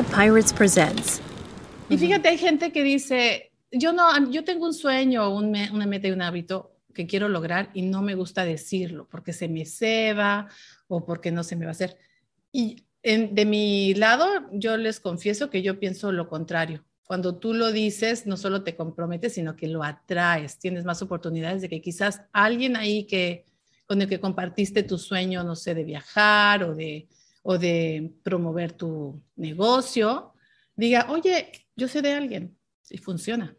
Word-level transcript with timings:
Pirates 0.00 0.52
presents. 0.52 1.20
Y 1.90 1.98
fíjate, 1.98 2.28
hay 2.28 2.38
gente 2.38 2.72
que 2.72 2.82
dice, 2.82 3.52
yo 3.70 3.92
no, 3.92 4.30
yo 4.30 4.44
tengo 4.44 4.64
un 4.64 4.72
sueño, 4.72 5.28
un 5.34 5.54
una 5.72 5.86
meta 5.86 6.08
y 6.08 6.12
un 6.12 6.22
hábito 6.22 6.74
que 6.94 7.06
quiero 7.06 7.28
lograr 7.28 7.70
y 7.74 7.82
no 7.82 8.00
me 8.00 8.14
gusta 8.14 8.44
decirlo 8.44 9.06
porque 9.10 9.32
se 9.32 9.48
me 9.48 9.66
ceba 9.66 10.48
o 10.88 11.04
porque 11.04 11.30
no 11.30 11.42
se 11.44 11.56
me 11.56 11.66
va 11.66 11.70
a 11.70 11.72
hacer. 11.72 11.98
Y 12.50 12.84
de 13.02 13.44
mi 13.44 13.94
lado, 13.94 14.26
yo 14.52 14.76
les 14.76 15.00
confieso 15.00 15.50
que 15.50 15.62
yo 15.62 15.78
pienso 15.78 16.12
lo 16.12 16.28
contrario. 16.28 16.84
Cuando 17.04 17.36
tú 17.36 17.52
lo 17.52 17.72
dices, 17.72 18.26
no 18.26 18.36
solo 18.36 18.62
te 18.62 18.76
comprometes, 18.76 19.34
sino 19.34 19.56
que 19.56 19.68
lo 19.68 19.82
atraes. 19.82 20.58
Tienes 20.58 20.84
más 20.84 21.02
oportunidades 21.02 21.60
de 21.60 21.68
que 21.68 21.82
quizás 21.82 22.22
alguien 22.32 22.76
ahí 22.76 23.04
que 23.04 23.44
con 23.86 24.00
el 24.00 24.08
que 24.08 24.20
compartiste 24.20 24.82
tu 24.84 24.96
sueño, 24.96 25.44
no 25.44 25.56
sé, 25.56 25.74
de 25.74 25.84
viajar 25.84 26.64
o 26.64 26.74
de 26.74 27.08
o 27.42 27.58
de 27.58 28.14
promover 28.22 28.72
tu 28.72 29.22
negocio, 29.36 30.32
diga, 30.76 31.06
oye, 31.10 31.52
yo 31.76 31.88
sé 31.88 32.02
de 32.02 32.12
alguien, 32.12 32.56
y 32.90 32.98
funciona. 32.98 33.56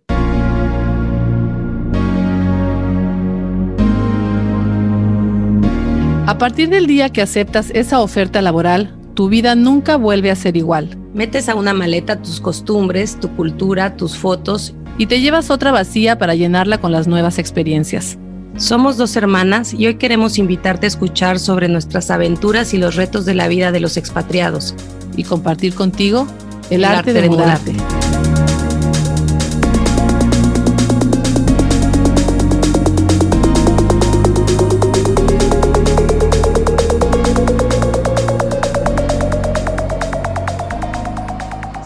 A 6.26 6.38
partir 6.38 6.70
del 6.70 6.88
día 6.88 7.10
que 7.10 7.22
aceptas 7.22 7.70
esa 7.72 8.00
oferta 8.00 8.42
laboral, 8.42 8.98
tu 9.14 9.30
vida 9.30 9.56
nunca 9.56 9.98
vuelve 9.98 10.32
a 10.32 10.36
ser 10.36 10.56
igual. 10.56 10.98
Metes 11.14 11.50
a 11.50 11.56
una 11.56 11.74
maleta 11.74 12.22
tus 12.22 12.40
costumbres, 12.40 13.20
tu 13.20 13.30
cultura, 13.36 13.98
tus 13.98 14.18
fotos 14.18 14.74
y 14.98 15.08
te 15.08 15.22
llevas 15.22 15.50
otra 15.50 15.72
vacía 15.72 16.18
para 16.18 16.34
llenarla 16.34 16.80
con 16.80 16.92
las 16.92 17.08
nuevas 17.08 17.40
experiencias. 17.40 18.18
Somos 18.58 18.98
dos 18.98 19.16
hermanas 19.16 19.74
y 19.74 19.88
hoy 19.88 19.96
queremos 19.96 20.38
invitarte 20.38 20.86
a 20.86 20.88
escuchar 20.88 21.40
sobre 21.40 21.68
nuestras 21.68 22.12
aventuras 22.12 22.76
y 22.76 22.78
los 22.78 22.96
retos 22.96 23.26
de 23.26 23.34
la 23.34 23.48
vida 23.48 23.72
de 23.72 23.80
los 23.80 23.98
expatriados. 23.98 24.76
Y 25.18 25.24
compartir 25.24 25.74
contigo 25.74 26.28
el, 26.70 26.86
arte, 26.86 27.14
de, 27.14 27.30
mudarte. 27.30 27.74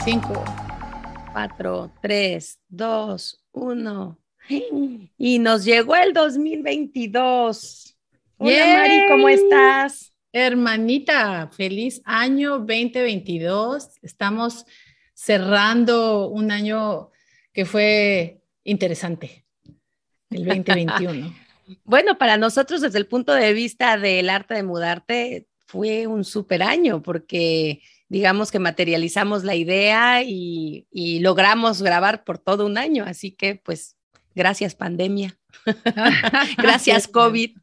Cinco, 0.04 0.44
cuatro, 1.32 1.92
tres, 2.02 2.60
dos, 2.68 3.42
uno. 3.54 4.18
Y 4.50 5.40
nos 5.40 5.66
llegó 5.66 5.96
el 5.96 6.14
2022. 6.14 7.98
Hola 8.38 8.68
Mari, 8.68 9.02
¿cómo 9.10 9.30
estás? 9.30 10.14
Hermanita, 10.32 11.50
feliz 11.52 12.02
año 12.06 12.60
2022. 12.60 13.98
Estamos 14.02 14.66
cerrando 15.14 16.30
un 16.30 16.52
año 16.52 17.12
que 17.52 17.66
fue 17.66 18.42
interesante, 18.64 19.46
el 20.30 20.46
2021. 20.46 21.34
bueno, 21.84 22.18
para 22.18 22.38
nosotros 22.38 22.82
desde 22.82 23.00
el 23.00 23.08
punto 23.08 23.34
de 23.34 23.52
vista 23.54 23.98
del 23.98 24.30
arte 24.30 24.54
de 24.54 24.64
mudarte, 24.64 25.48
fue 25.66 26.08
un 26.08 26.24
super 26.24 26.64
año 26.64 27.02
porque 27.02 27.82
digamos 28.08 28.52
que 28.52 28.60
materializamos 28.60 29.44
la 29.44 29.56
idea 29.56 30.24
y, 30.24 30.88
y 30.92 31.20
logramos 31.20 31.82
grabar 31.82 32.24
por 32.24 32.38
todo 32.38 32.66
un 32.66 32.78
año. 32.78 33.04
Así 33.06 33.32
que 33.32 33.56
pues 33.56 33.97
Gracias, 34.38 34.76
pandemia. 34.76 35.36
Gracias, 36.58 37.08
COVID. 37.08 37.58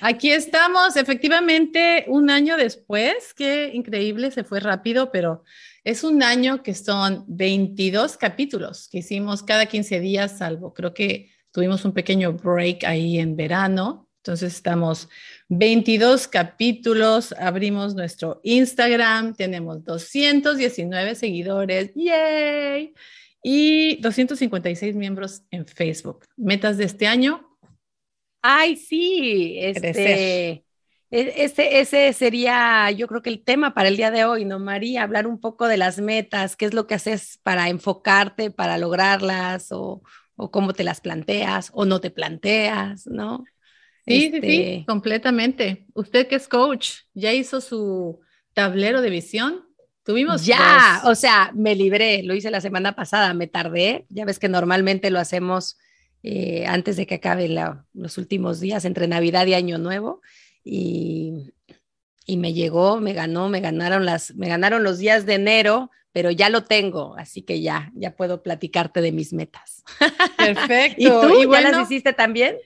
Aquí 0.00 0.32
estamos, 0.32 0.96
efectivamente, 0.96 2.04
un 2.08 2.30
año 2.30 2.56
después, 2.56 3.32
qué 3.32 3.70
increíble, 3.72 4.32
se 4.32 4.42
fue 4.42 4.58
rápido, 4.58 5.12
pero 5.12 5.44
es 5.84 6.02
un 6.02 6.24
año 6.24 6.64
que 6.64 6.74
son 6.74 7.24
22 7.28 8.16
capítulos 8.16 8.88
que 8.90 8.98
hicimos 8.98 9.44
cada 9.44 9.66
15 9.66 10.00
días, 10.00 10.38
salvo 10.38 10.74
creo 10.74 10.92
que 10.92 11.30
tuvimos 11.52 11.84
un 11.84 11.92
pequeño 11.92 12.32
break 12.32 12.82
ahí 12.84 13.20
en 13.20 13.36
verano. 13.36 14.08
Entonces 14.16 14.54
estamos 14.54 15.08
22 15.48 16.26
capítulos, 16.26 17.32
abrimos 17.38 17.94
nuestro 17.94 18.40
Instagram, 18.42 19.34
tenemos 19.34 19.84
219 19.84 21.14
seguidores, 21.14 21.92
¡yay! 21.94 22.92
Y 23.42 23.96
256 24.00 24.94
miembros 24.96 25.42
en 25.50 25.66
Facebook. 25.66 26.26
Metas 26.36 26.76
de 26.76 26.84
este 26.84 27.06
año. 27.06 27.46
Ay, 28.42 28.76
sí, 28.76 29.58
este, 29.58 30.64
e, 31.10 31.44
ese, 31.44 31.80
ese 31.80 32.12
sería, 32.12 32.90
yo 32.90 33.06
creo 33.06 33.22
que 33.22 33.30
el 33.30 33.42
tema 33.42 33.74
para 33.74 33.88
el 33.88 33.96
día 33.96 34.10
de 34.10 34.24
hoy, 34.24 34.44
¿no, 34.44 34.58
María? 34.58 35.02
Hablar 35.02 35.26
un 35.26 35.40
poco 35.40 35.68
de 35.68 35.76
las 35.76 35.98
metas, 35.98 36.56
qué 36.56 36.64
es 36.66 36.74
lo 36.74 36.86
que 36.86 36.94
haces 36.94 37.38
para 37.42 37.68
enfocarte, 37.68 38.50
para 38.50 38.78
lograrlas, 38.78 39.72
o, 39.72 40.02
o 40.36 40.50
cómo 40.50 40.72
te 40.72 40.84
las 40.84 41.00
planteas, 41.00 41.70
o 41.74 41.84
no 41.84 42.00
te 42.00 42.10
planteas, 42.10 43.06
¿no? 43.06 43.44
Sí, 44.06 44.30
sí, 44.32 44.40
sí, 44.40 44.62
este 44.62 44.84
completamente. 44.86 45.86
Usted 45.94 46.26
que 46.26 46.36
es 46.36 46.48
coach, 46.48 46.90
¿ya 47.12 47.32
hizo 47.32 47.60
su 47.60 48.20
tablero 48.54 49.02
de 49.02 49.10
visión? 49.10 49.69
Tuvimos 50.04 50.46
ya, 50.46 51.02
o 51.04 51.14
sea, 51.14 51.52
me 51.54 51.74
libré, 51.74 52.22
lo 52.22 52.34
hice 52.34 52.50
la 52.50 52.62
semana 52.62 52.96
pasada, 52.96 53.34
me 53.34 53.46
tardé, 53.46 54.06
ya 54.08 54.24
ves 54.24 54.38
que 54.38 54.48
normalmente 54.48 55.10
lo 55.10 55.18
hacemos 55.18 55.78
eh, 56.22 56.64
antes 56.66 56.96
de 56.96 57.06
que 57.06 57.16
acabe 57.16 57.48
los 57.92 58.18
últimos 58.18 58.60
días 58.60 58.84
entre 58.84 59.08
Navidad 59.08 59.46
y 59.46 59.54
Año 59.54 59.78
Nuevo 59.78 60.22
y, 60.64 61.52
y, 62.24 62.38
me 62.38 62.54
llegó, 62.54 63.00
me 63.00 63.12
ganó, 63.12 63.48
me 63.48 63.60
ganaron 63.60 64.06
las, 64.06 64.34
me 64.34 64.48
ganaron 64.48 64.84
los 64.84 64.98
días 64.98 65.26
de 65.26 65.34
enero, 65.34 65.90
pero 66.12 66.30
ya 66.30 66.48
lo 66.48 66.64
tengo, 66.64 67.14
así 67.16 67.42
que 67.42 67.60
ya, 67.60 67.90
ya 67.94 68.16
puedo 68.16 68.42
platicarte 68.42 69.02
de 69.02 69.12
mis 69.12 69.32
metas. 69.32 69.84
Perfecto. 70.36 70.96
¿Y 70.98 71.06
tú? 71.06 71.42
¿Y 71.42 71.52
¿Ya 71.52 71.60
las 71.60 71.82
hiciste 71.82 72.14
también? 72.14 72.56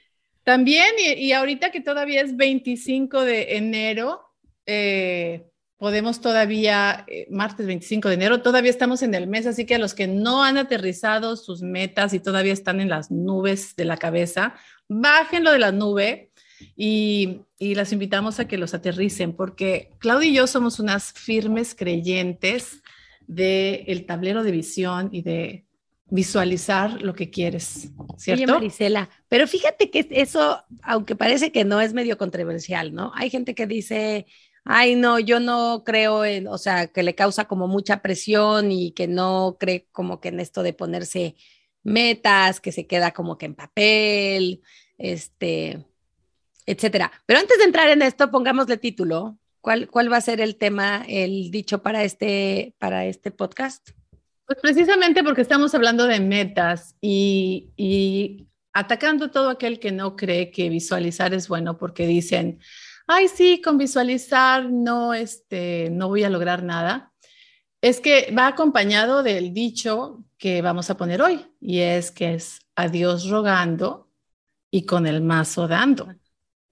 También, 0.44 0.94
y, 0.98 1.12
y, 1.12 1.32
ahorita 1.32 1.70
que 1.70 1.80
todavía 1.80 2.20
es 2.20 2.36
25 2.36 3.22
de 3.22 3.56
enero, 3.56 4.20
eh, 4.66 5.46
podemos 5.78 6.20
todavía, 6.20 7.04
eh, 7.08 7.26
martes 7.30 7.66
25 7.66 8.08
de 8.08 8.14
enero, 8.14 8.42
todavía 8.42 8.70
estamos 8.70 9.02
en 9.02 9.14
el 9.14 9.26
mes, 9.26 9.46
así 9.46 9.66
que 9.66 9.74
a 9.74 9.78
los 9.78 9.94
que 9.94 10.06
no 10.06 10.44
han 10.44 10.56
aterrizado 10.56 11.36
sus 11.36 11.62
metas 11.62 12.14
y 12.14 12.20
todavía 12.20 12.52
están 12.52 12.80
en 12.80 12.88
las 12.88 13.10
nubes 13.10 13.76
de 13.76 13.84
la 13.84 13.96
cabeza, 13.96 14.54
bájenlo 14.88 15.52
de 15.52 15.58
la 15.58 15.72
nube 15.72 16.30
y, 16.76 17.40
y 17.58 17.74
las 17.74 17.92
invitamos 17.92 18.40
a 18.40 18.46
que 18.46 18.58
los 18.58 18.74
aterricen, 18.74 19.34
porque 19.34 19.90
Claudia 19.98 20.30
y 20.30 20.34
yo 20.34 20.46
somos 20.46 20.78
unas 20.78 21.12
firmes 21.12 21.74
creyentes 21.74 22.82
del 23.26 23.84
el 23.86 24.06
tablero 24.06 24.42
de 24.42 24.50
visión 24.50 25.08
y 25.12 25.22
de 25.22 25.64
visualizar 26.10 27.02
lo 27.02 27.14
que 27.14 27.30
quieres, 27.30 27.90
¿cierto? 28.18 28.44
Oye, 28.44 28.52
Marisela, 28.52 29.08
pero 29.28 29.48
fíjate 29.48 29.90
que 29.90 30.06
eso, 30.10 30.62
aunque 30.82 31.16
parece 31.16 31.50
que 31.50 31.64
no 31.64 31.80
es 31.80 31.92
medio 31.92 32.18
controversial, 32.18 32.94
¿no? 32.94 33.10
Hay 33.14 33.30
gente 33.30 33.54
que 33.54 33.66
dice, 33.66 34.26
ay, 34.64 34.96
no, 34.96 35.18
yo 35.18 35.40
no 35.40 35.82
creo 35.84 36.24
en, 36.24 36.48
o 36.48 36.58
sea, 36.58 36.86
que 36.88 37.02
le 37.02 37.14
causa 37.14 37.44
como 37.44 37.68
mucha 37.68 38.02
presión 38.02 38.72
y 38.72 38.92
que 38.92 39.06
no 39.06 39.56
cree 39.60 39.86
como 39.92 40.20
que 40.20 40.28
en 40.28 40.40
esto 40.40 40.62
de 40.62 40.72
ponerse 40.72 41.36
metas, 41.82 42.60
que 42.60 42.72
se 42.72 42.86
queda 42.86 43.12
como 43.12 43.36
que 43.36 43.46
en 43.46 43.54
papel, 43.54 44.62
este, 44.98 45.84
etcétera. 46.66 47.12
Pero 47.26 47.40
antes 47.40 47.58
de 47.58 47.64
entrar 47.64 47.88
en 47.90 48.02
esto, 48.02 48.30
pongámosle 48.30 48.78
título. 48.78 49.38
¿Cuál, 49.60 49.88
cuál 49.88 50.12
va 50.12 50.18
a 50.18 50.22
ser 50.22 50.40
el 50.40 50.56
tema, 50.56 51.04
el 51.08 51.50
dicho 51.50 51.82
para 51.82 52.04
este, 52.04 52.74
para 52.78 53.06
este 53.06 53.30
podcast? 53.30 53.90
Pues 54.46 54.58
precisamente 54.60 55.24
porque 55.24 55.40
estamos 55.40 55.74
hablando 55.74 56.06
de 56.06 56.20
metas 56.20 56.96
y, 57.00 57.70
y 57.76 58.46
atacando 58.74 59.30
todo 59.30 59.48
aquel 59.48 59.78
que 59.78 59.90
no 59.90 60.16
cree 60.16 60.50
que 60.50 60.68
visualizar 60.68 61.32
es 61.32 61.48
bueno 61.48 61.78
porque 61.78 62.06
dicen, 62.06 62.60
ay, 63.06 63.28
sí, 63.28 63.60
con 63.60 63.78
visualizar 63.78 64.70
no, 64.70 65.14
este, 65.14 65.88
no 65.90 66.08
voy 66.08 66.24
a 66.24 66.30
lograr 66.30 66.62
nada, 66.62 67.12
es 67.80 68.00
que 68.00 68.32
va 68.36 68.46
acompañado 68.46 69.22
del 69.22 69.52
dicho 69.52 70.24
que 70.38 70.62
vamos 70.62 70.88
a 70.90 70.96
poner 70.96 71.20
hoy, 71.20 71.46
y 71.60 71.80
es 71.80 72.10
que 72.10 72.34
es 72.34 72.60
a 72.76 72.88
Dios 72.88 73.28
rogando 73.28 74.10
y 74.70 74.86
con 74.86 75.06
el 75.06 75.20
mazo 75.20 75.68
dando. 75.68 76.14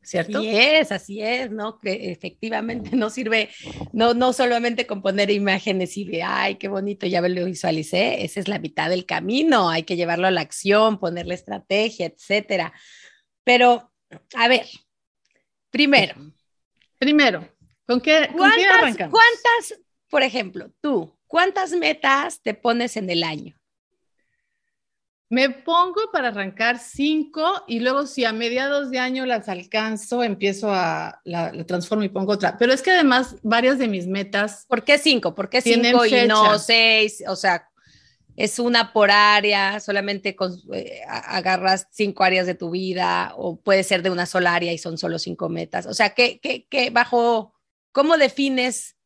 ¿Cierto? 0.05 0.39
Así 0.39 0.49
es, 0.49 0.91
así 0.91 1.23
es, 1.23 1.51
¿no? 1.53 1.79
Que 1.79 2.11
efectivamente 2.11 2.97
no 2.97 3.09
sirve, 3.09 3.51
no, 3.93 4.15
no 4.15 4.33
solamente 4.33 4.85
con 4.85 5.01
poner 5.01 5.31
imágenes 5.31 5.97
y 5.97 6.05
de, 6.05 6.25
ay, 6.25 6.57
qué 6.57 6.67
bonito, 6.67 7.07
ya 7.07 7.21
lo 7.21 7.45
visualicé, 7.45 8.25
esa 8.25 8.41
es 8.41 8.49
la 8.49 8.59
mitad 8.59 8.91
del 8.91 9.07
camino, 9.07 9.71
hay 9.71 9.85
que 9.85 9.95
llevarlo 9.95 10.27
a 10.27 10.33
la 10.33 10.41
acción, 10.41 10.99
ponerle 10.99 11.35
estrategia, 11.35 12.07
etcétera. 12.07 12.73
Pero, 13.45 13.93
a 14.35 14.49
ver, 14.49 14.67
Primero. 15.73 16.15
Primero, 16.99 17.49
¿con 17.87 18.01
qué, 18.01 18.15
arrancamos? 18.17 19.11
¿Cuántas, 19.11 19.81
por 20.09 20.23
ejemplo, 20.23 20.71
tú, 20.81 21.13
cuántas 21.27 21.73
metas 21.73 22.41
te 22.43 22.55
pones 22.55 22.97
en 22.97 23.11
el 23.11 23.25
año? 23.25 23.57
Me 25.31 25.49
pongo 25.49 26.13
para 26.13 26.29
arrancar 26.29 26.79
cinco 26.79 27.65
y 27.67 27.81
luego 27.81 28.07
si 28.07 28.27
a 28.27 28.35
mediados 28.35 28.91
de 28.91 28.99
año 28.99 29.25
las 29.25 29.49
alcanzo, 29.49 30.23
empiezo 30.23 30.71
a 30.71 31.23
la, 31.25 31.51
transformo 31.65 32.05
y 32.05 32.11
pongo 32.11 32.33
otra. 32.33 32.59
Pero 32.59 32.75
es 32.75 32.83
que 32.83 32.91
además 32.91 33.37
varias 33.43 33.79
de 33.79 33.89
mis 33.89 34.07
metas. 34.07 34.67
¿Por 34.69 34.85
qué 34.85 34.99
cinco? 34.99 35.35
¿Por 35.35 35.49
qué 35.49 35.63
cinco 35.63 36.05
y 36.05 36.29
no 36.29 36.59
seis? 36.59 37.25
O 37.27 37.35
sea, 37.35 37.72
es 38.37 38.59
una 38.59 38.93
por 38.93 39.11
área, 39.11 39.81
solamente 39.81 40.37
eh, 40.75 41.01
agarras 41.07 41.89
cinco 41.91 42.25
áreas 42.25 42.47
de 42.47 42.55
tu 42.55 42.71
vida 42.71 43.33
o 43.37 43.57
puede 43.57 43.83
ser 43.85 44.03
de 44.03 44.11
una 44.11 44.27
sola 44.27 44.55
área 44.55 44.73
y 44.73 44.79
son 44.79 44.99
solo 44.99 45.19
cinco 45.19 45.49
metas. 45.49 45.87
O 45.87 45.95
sea, 45.95 46.15
¿qué, 46.15 46.39
qué, 46.41 46.67
qué 46.69 46.91
bajo, 46.91 47.55
cómo 47.93 48.17
defines 48.17 48.97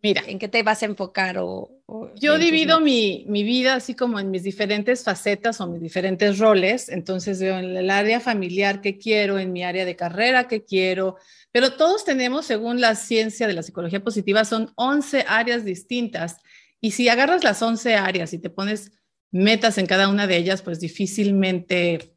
Mira, 0.00 0.22
¿en 0.28 0.38
qué 0.38 0.46
te 0.46 0.62
vas 0.62 0.82
a 0.82 0.86
enfocar? 0.86 1.38
O, 1.40 1.70
yo 2.14 2.38
divido 2.38 2.78
mi, 2.80 3.24
mi, 3.26 3.42
vida 3.42 3.74
así 3.74 3.94
como 3.94 4.20
en 4.20 4.30
mis 4.30 4.44
diferentes 4.44 5.02
facetas 5.02 5.60
o 5.60 5.66
mis 5.66 5.80
diferentes 5.80 6.38
roles. 6.38 6.88
Entonces 6.88 7.40
veo 7.40 7.58
en 7.58 7.76
el 7.76 7.90
área 7.90 8.20
familiar 8.20 8.80
que 8.80 8.96
quiero, 8.96 9.40
en 9.40 9.52
mi 9.52 9.64
área 9.64 9.84
de 9.84 9.96
carrera 9.96 10.46
que 10.46 10.64
quiero, 10.64 11.16
pero 11.50 11.72
todos 11.72 12.04
tenemos, 12.04 12.46
según 12.46 12.80
la 12.80 12.94
ciencia 12.94 13.48
de 13.48 13.54
la 13.54 13.64
psicología 13.64 14.04
positiva, 14.04 14.44
son 14.44 14.70
11 14.76 15.24
áreas 15.26 15.64
distintas. 15.64 16.36
Y 16.80 16.92
si 16.92 17.08
agarras 17.08 17.44
las 17.44 17.60
11 17.60 17.96
áreas 17.96 18.32
y 18.32 18.38
te 18.38 18.50
pones 18.50 18.92
metas 19.30 19.78
en 19.78 19.86
cada 19.86 20.08
una 20.08 20.26
de 20.26 20.36
ellas, 20.36 20.62
pues 20.62 20.80
difícilmente 20.80 22.14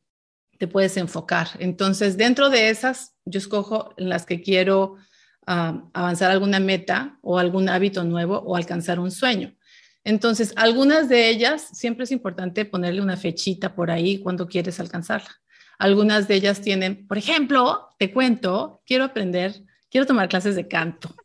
te 0.58 0.68
puedes 0.68 0.96
enfocar. 0.98 1.50
Entonces, 1.60 2.18
dentro 2.18 2.50
de 2.50 2.69
esas, 2.69 3.16
yo 3.25 3.40
escojo 3.40 3.94
las 3.98 4.25
que 4.25 4.42
quiero 4.42 4.98
avanzar 5.48 6.31
alguna 6.31 6.60
meta 6.60 7.18
o 7.22 7.40
algún 7.40 7.68
hábito 7.68 8.04
nuevo 8.04 8.38
o 8.38 8.56
alcanzar 8.56 9.00
un 9.00 9.12
sueño. 9.12 9.56
Entonces, 10.04 10.54
algunas 10.56 11.10
de 11.10 11.30
ellas 11.30 11.68
siempre 11.74 12.06
es 12.06 12.12
importante 12.12 12.66
ponerle 12.66 13.02
una 13.02 13.18
fechita 13.18 13.75
por 13.75 13.92
ahí 13.92 14.19
cuando 14.19 14.48
quieres 14.48 14.80
alcanzarla. 14.80 15.31
Algunas 15.78 16.28
de 16.28 16.36
ellas 16.36 16.62
tienen, 16.62 17.08
por 17.08 17.18
ejemplo, 17.18 17.90
te 17.98 18.12
cuento, 18.12 18.81
quiero 18.86 19.04
aprender, 19.04 19.63
quiero 19.90 20.06
tomar 20.06 20.30
clases 20.30 20.56
de 20.56 20.68
canto. 20.68 21.16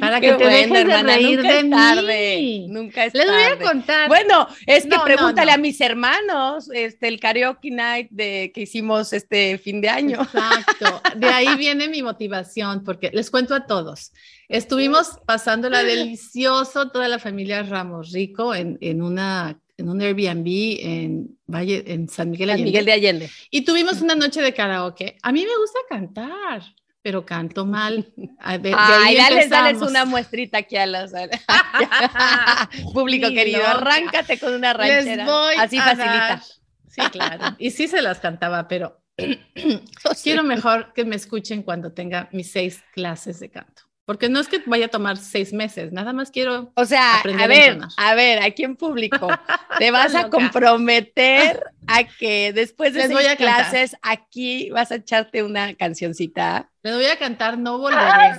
Para 0.00 0.20
que 0.20 0.32
te 0.32 0.44
bueno, 0.44 0.76
hermana, 0.76 1.16
de 1.16 1.22
nunca 1.22 1.58
es 1.58 1.70
tarde, 1.70 2.66
Nunca 2.68 3.04
es 3.06 3.14
Les 3.14 3.26
voy 3.26 3.42
a 3.42 3.58
contar. 3.58 4.08
Bueno, 4.08 4.46
es 4.66 4.84
que 4.84 4.96
pregúntale 5.04 5.50
a 5.50 5.56
mis 5.56 5.80
hermanos, 5.80 6.70
este, 6.72 7.08
el 7.08 7.18
karaoke 7.18 7.70
night 7.70 8.08
de, 8.10 8.52
que 8.54 8.62
hicimos 8.62 9.12
este 9.12 9.58
fin 9.58 9.80
de 9.80 9.88
año. 9.88 10.22
Exacto. 10.22 11.02
De 11.16 11.26
ahí 11.26 11.48
viene 11.58 11.88
mi 11.88 12.02
motivación, 12.02 12.84
porque 12.84 13.10
les 13.12 13.30
cuento 13.30 13.54
a 13.54 13.66
todos. 13.66 14.12
Estuvimos 14.48 15.18
pasándola 15.26 15.82
delicioso, 15.84 16.90
toda 16.90 17.08
la 17.08 17.18
familia 17.18 17.62
Ramos 17.62 18.12
Rico, 18.12 18.54
en, 18.54 18.78
en 18.80 19.02
una 19.02 19.58
en 19.76 19.88
un 19.88 20.00
Airbnb 20.02 20.46
en 20.80 21.38
Valle, 21.46 21.82
en 21.86 22.06
San 22.06 22.30
Miguel, 22.30 22.50
San 22.50 22.62
Miguel 22.62 22.84
de 22.84 22.92
Allende. 22.92 23.30
Y 23.50 23.62
tuvimos 23.62 24.02
una 24.02 24.14
noche 24.14 24.42
de 24.42 24.52
karaoke. 24.52 25.16
A 25.22 25.32
mí 25.32 25.40
me 25.40 25.56
gusta 25.58 25.78
cantar 25.88 26.62
pero 27.02 27.24
canto 27.24 27.64
mal. 27.64 28.12
A 28.38 28.58
ver, 28.58 28.74
Ay, 28.76 29.16
dale, 29.16 29.48
dale 29.48 29.78
una 29.78 30.04
muestrita 30.04 30.58
aquí 30.58 30.76
a 30.76 30.86
los 30.86 31.12
público 32.92 33.28
querido. 33.28 33.66
Arráncate 33.66 34.38
con 34.38 34.54
una 34.54 34.72
ranchera. 34.72 35.26
Así 35.58 35.78
facilita. 35.78 36.42
Sí, 36.88 37.02
claro. 37.12 37.56
Y 37.58 37.70
sí 37.70 37.88
se 37.88 38.02
las 38.02 38.18
cantaba, 38.18 38.66
pero 38.68 39.00
quiero 40.22 40.42
mejor 40.42 40.92
que 40.92 41.04
me 41.04 41.16
escuchen 41.16 41.62
cuando 41.62 41.92
tenga 41.92 42.28
mis 42.32 42.50
seis 42.50 42.82
clases 42.92 43.40
de 43.40 43.50
canto. 43.50 43.89
Porque 44.10 44.28
no 44.28 44.40
es 44.40 44.48
que 44.48 44.60
vaya 44.66 44.86
a 44.86 44.88
tomar 44.88 45.18
seis 45.18 45.52
meses, 45.52 45.92
nada 45.92 46.12
más 46.12 46.32
quiero. 46.32 46.72
O 46.74 46.84
sea, 46.84 47.20
a 47.20 47.46
ver, 47.46 47.78
a, 47.96 48.14
ver, 48.16 48.42
aquí 48.42 48.64
en 48.64 48.74
público, 48.74 49.28
te 49.78 49.92
vas 49.92 50.16
a 50.16 50.28
comprometer 50.28 51.62
a 51.86 52.02
que 52.02 52.52
después 52.52 52.92
de 52.92 53.06
seis 53.06 53.36
clases 53.36 53.96
aquí 54.02 54.68
vas 54.70 54.90
a 54.90 54.96
echarte 54.96 55.44
una 55.44 55.76
cancioncita. 55.76 56.68
Les 56.82 56.92
voy 56.92 57.06
a 57.06 57.16
cantar 57.20 57.56
No 57.56 57.78
Volveré. 57.78 58.32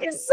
Eso. 0.00 0.26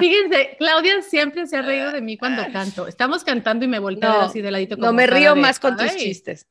Fíjense, 0.00 0.56
Claudia 0.58 1.02
siempre 1.02 1.46
se 1.46 1.56
ha 1.56 1.62
reído 1.62 1.92
de 1.92 2.00
mí 2.00 2.18
cuando 2.18 2.50
canto. 2.50 2.88
Estamos 2.88 3.22
cantando 3.22 3.64
y 3.64 3.68
me 3.68 3.78
volteo 3.78 4.22
así 4.22 4.40
de 4.40 4.50
ladito. 4.50 4.76
no 4.76 4.92
me 4.92 5.06
río 5.06 5.36
más 5.36 5.60
con 5.60 5.76
tus 5.76 5.94
chistes. 5.94 6.48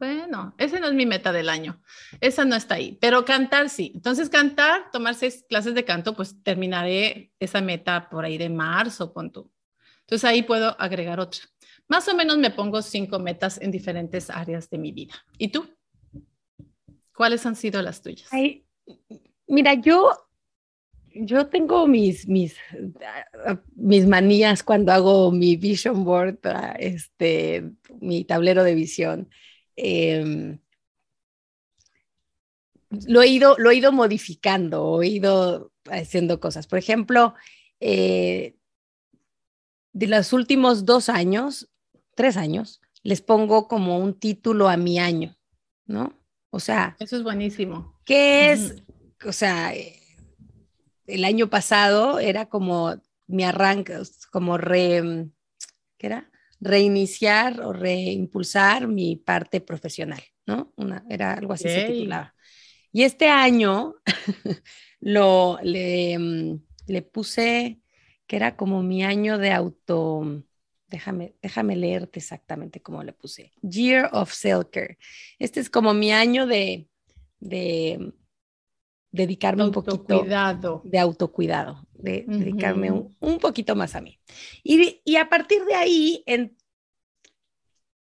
Bueno, 0.00 0.54
ese 0.56 0.80
no 0.80 0.86
es 0.86 0.94
mi 0.94 1.04
meta 1.04 1.30
del 1.30 1.50
año. 1.50 1.78
Esa 2.22 2.46
no 2.46 2.56
está 2.56 2.76
ahí, 2.76 2.96
pero 3.02 3.26
cantar 3.26 3.68
sí. 3.68 3.92
Entonces, 3.94 4.30
cantar, 4.30 4.90
tomar 4.90 5.14
seis 5.14 5.44
clases 5.46 5.74
de 5.74 5.84
canto, 5.84 6.16
pues 6.16 6.42
terminaré 6.42 7.32
esa 7.38 7.60
meta 7.60 8.08
por 8.08 8.24
ahí 8.24 8.38
de 8.38 8.48
marzo, 8.48 9.12
punto. 9.12 9.50
Entonces, 10.00 10.24
ahí 10.24 10.42
puedo 10.42 10.74
agregar 10.80 11.20
otra. 11.20 11.42
Más 11.86 12.08
o 12.08 12.14
menos 12.16 12.38
me 12.38 12.50
pongo 12.50 12.80
cinco 12.80 13.18
metas 13.18 13.60
en 13.60 13.70
diferentes 13.70 14.30
áreas 14.30 14.70
de 14.70 14.78
mi 14.78 14.90
vida. 14.90 15.12
¿Y 15.36 15.48
tú? 15.48 15.68
¿Cuáles 17.14 17.44
han 17.44 17.54
sido 17.54 17.82
las 17.82 18.00
tuyas? 18.00 18.30
mira, 19.46 19.74
yo, 19.74 20.12
yo 21.12 21.48
tengo 21.48 21.86
mis, 21.86 22.26
mis, 22.26 22.56
mis 23.74 24.06
manías 24.06 24.62
cuando 24.62 24.92
hago 24.92 25.30
mi 25.30 25.56
vision 25.56 26.04
board, 26.04 26.38
este, 26.78 27.70
mi 28.00 28.24
tablero 28.24 28.64
de 28.64 28.74
visión 28.74 29.28
Em, 29.82 30.58
lo, 33.06 33.22
he 33.22 33.28
ido, 33.28 33.56
lo 33.58 33.70
he 33.70 33.76
ido 33.76 33.92
modificando, 33.92 35.02
he 35.02 35.08
ido 35.08 35.72
haciendo 35.90 36.38
cosas. 36.38 36.66
Por 36.66 36.78
ejemplo, 36.78 37.34
eh, 37.80 38.56
de 39.92 40.06
los 40.06 40.34
últimos 40.34 40.84
dos 40.84 41.08
años, 41.08 41.70
tres 42.14 42.36
años, 42.36 42.82
les 43.02 43.22
pongo 43.22 43.68
como 43.68 43.98
un 43.98 44.18
título 44.18 44.68
a 44.68 44.76
mi 44.76 44.98
año, 44.98 45.38
¿no? 45.86 46.12
O 46.50 46.60
sea. 46.60 46.96
Eso 46.98 47.16
es 47.16 47.22
buenísimo. 47.22 47.98
¿Qué 48.04 48.52
es? 48.52 48.82
O 49.24 49.32
sea, 49.32 49.74
eh, 49.74 49.98
el 51.06 51.24
año 51.24 51.48
pasado 51.48 52.18
era 52.18 52.50
como 52.50 53.00
mi 53.26 53.44
arranque, 53.44 53.96
como 54.30 54.58
re, 54.58 55.30
¿qué 55.96 56.06
era? 56.06 56.30
Reiniciar 56.60 57.60
o 57.60 57.72
reimpulsar 57.72 58.86
mi 58.86 59.16
parte 59.16 59.60
profesional, 59.60 60.22
¿no? 60.46 60.72
Una, 60.76 61.04
era 61.08 61.32
algo 61.32 61.54
así 61.54 61.64
se 61.64 61.84
titulaba. 61.84 62.34
Y 62.92 63.04
este 63.04 63.28
año 63.28 63.94
lo, 65.00 65.58
le, 65.62 66.18
mm, 66.18 66.60
le, 66.88 67.02
puse 67.02 67.80
que 68.26 68.36
era 68.36 68.56
como 68.56 68.82
mi 68.82 69.02
año 69.02 69.38
de 69.38 69.52
auto, 69.52 70.44
déjame, 70.88 71.34
déjame 71.40 71.76
leerte 71.76 72.18
exactamente 72.18 72.80
cómo 72.80 73.02
le 73.02 73.12
puse, 73.12 73.52
Year 73.62 74.08
of 74.12 74.32
Self-Care. 74.32 74.98
Este 75.38 75.60
es 75.60 75.70
como 75.70 75.94
mi 75.94 76.12
año 76.12 76.46
de, 76.46 76.88
de 77.38 78.12
dedicarme 79.12 79.64
un 79.64 79.72
poquito 79.72 80.24
de 80.84 80.98
autocuidado, 80.98 81.86
de 81.92 82.24
dedicarme 82.26 82.90
un, 82.92 83.38
poquito 83.38 83.74
más 83.74 83.94
a 83.96 84.00
mí. 84.00 84.18
Y, 84.62 85.00
y, 85.04 85.16
a 85.16 85.28
partir 85.28 85.64
de 85.64 85.74
ahí, 85.74 86.22
en 86.26 86.56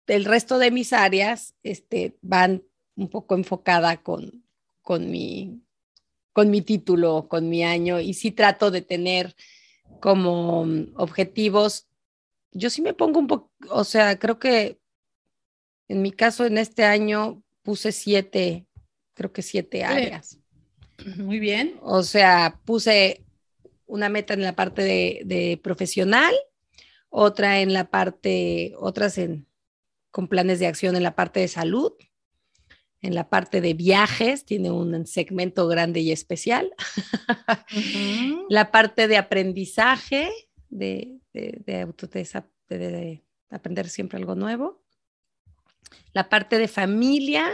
el 0.06 0.25
resto 0.25 0.59
de 0.59 0.71
mis 0.71 0.92
áreas 0.92 1.54
este, 1.62 2.18
van 2.23 2.62
un 2.97 3.09
poco 3.09 3.35
enfocada 3.35 4.02
con, 4.02 4.44
con, 4.82 5.11
mi, 5.11 5.62
con 6.32 6.50
mi 6.50 6.62
título, 6.62 7.28
con 7.28 7.49
mi 7.49 7.64
año, 7.64 8.00
y 8.00 8.14
sí 8.14 8.30
trato 8.30 8.71
de 8.71 8.82
tener 8.82 9.35
como 10.00 10.66
objetivos. 10.97 11.88
Yo 12.52 12.71
sí 12.71 12.82
me 12.82 12.94
pongo 12.94 13.18
un 13.18 13.26
poco, 13.26 13.52
o 13.71 13.85
sea, 13.85 14.18
creo 14.18 14.38
que 14.38 14.80
en 15.88 16.02
mi 16.02 16.12
caso 16.12 16.44
en 16.44 16.59
este 16.59 16.85
año 16.85 17.42
puse 17.62 17.92
siete, 17.92 18.66
creo 19.14 19.32
que 19.32 19.42
siete 19.42 19.85
áreas. 19.85 20.41
Muy 21.16 21.38
bien. 21.38 21.78
O 21.82 22.02
sea, 22.02 22.61
puse 22.64 23.25
una 23.87 24.09
meta 24.09 24.35
en 24.35 24.42
la 24.42 24.54
parte 24.54 24.82
de, 25.25 25.61
profesional, 25.62 26.35
otra 27.11 27.61
en 27.61 27.73
la 27.73 27.90
parte, 27.90 28.73
otras 28.78 29.18
en, 29.18 29.47
con 30.11 30.28
planes 30.28 30.59
de 30.59 30.66
acción 30.66 30.97
en 30.97 31.02
la 31.02 31.14
parte 31.14 31.40
de 31.40 31.49
salud, 31.49 31.92
en 33.02 33.14
la 33.14 33.28
parte 33.28 33.61
de 33.61 33.75
viajes, 33.75 34.44
tiene 34.44 34.71
un 34.71 35.06
segmento 35.06 35.66
grande 35.66 36.00
y 36.00 36.12
especial. 36.12 36.73
la 38.49 38.71
parte 38.71 39.09
de 39.09 39.16
aprendizaje, 39.16 40.30
de, 40.71 41.18
de, 41.32 41.61
de 41.66 43.23
aprender 43.50 43.88
siempre 43.88 44.18
algo 44.18 44.35
nuevo. 44.35 44.82
La 46.14 46.28
parte 46.28 46.59
de 46.59 46.68
familia, 46.68 47.50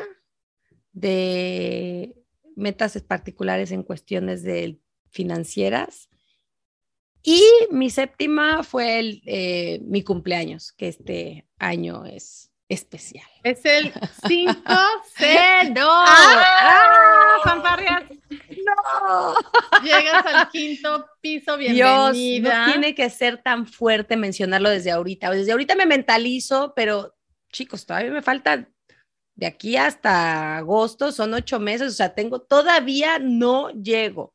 de 0.92 2.14
metas 2.58 3.00
particulares 3.02 3.70
en 3.70 3.82
cuestiones 3.82 4.42
de 4.42 4.78
financieras. 5.10 6.10
Y 7.22 7.42
mi 7.70 7.90
séptima 7.90 8.62
fue 8.62 8.98
el, 8.98 9.22
eh, 9.26 9.80
mi 9.84 10.02
cumpleaños, 10.02 10.72
que 10.72 10.88
este 10.88 11.46
año 11.58 12.04
es 12.04 12.50
especial. 12.68 13.26
Es 13.42 13.64
el 13.64 13.92
5-0. 13.92 14.62
¡Ah! 14.66 15.02
¡Ah! 16.26 18.08
no. 18.66 19.34
Llegas 19.82 20.26
al 20.26 20.48
quinto 20.50 21.06
piso, 21.20 21.56
bienvenida. 21.56 22.12
Dios, 22.12 22.42
no 22.42 22.64
tiene 22.72 22.94
que 22.94 23.08
ser 23.10 23.42
tan 23.42 23.66
fuerte 23.66 24.16
mencionarlo 24.16 24.70
desde 24.70 24.90
ahorita. 24.90 25.30
Desde 25.30 25.52
ahorita 25.52 25.74
me 25.74 25.86
mentalizo, 25.86 26.72
pero 26.74 27.16
chicos, 27.52 27.86
todavía 27.86 28.10
me 28.10 28.22
falta 28.22 28.68
de 29.38 29.46
aquí 29.46 29.76
hasta 29.76 30.56
agosto, 30.56 31.12
son 31.12 31.32
ocho 31.32 31.60
meses, 31.60 31.92
o 31.92 31.94
sea, 31.94 32.12
tengo, 32.12 32.40
todavía 32.40 33.20
no 33.20 33.70
llego. 33.70 34.34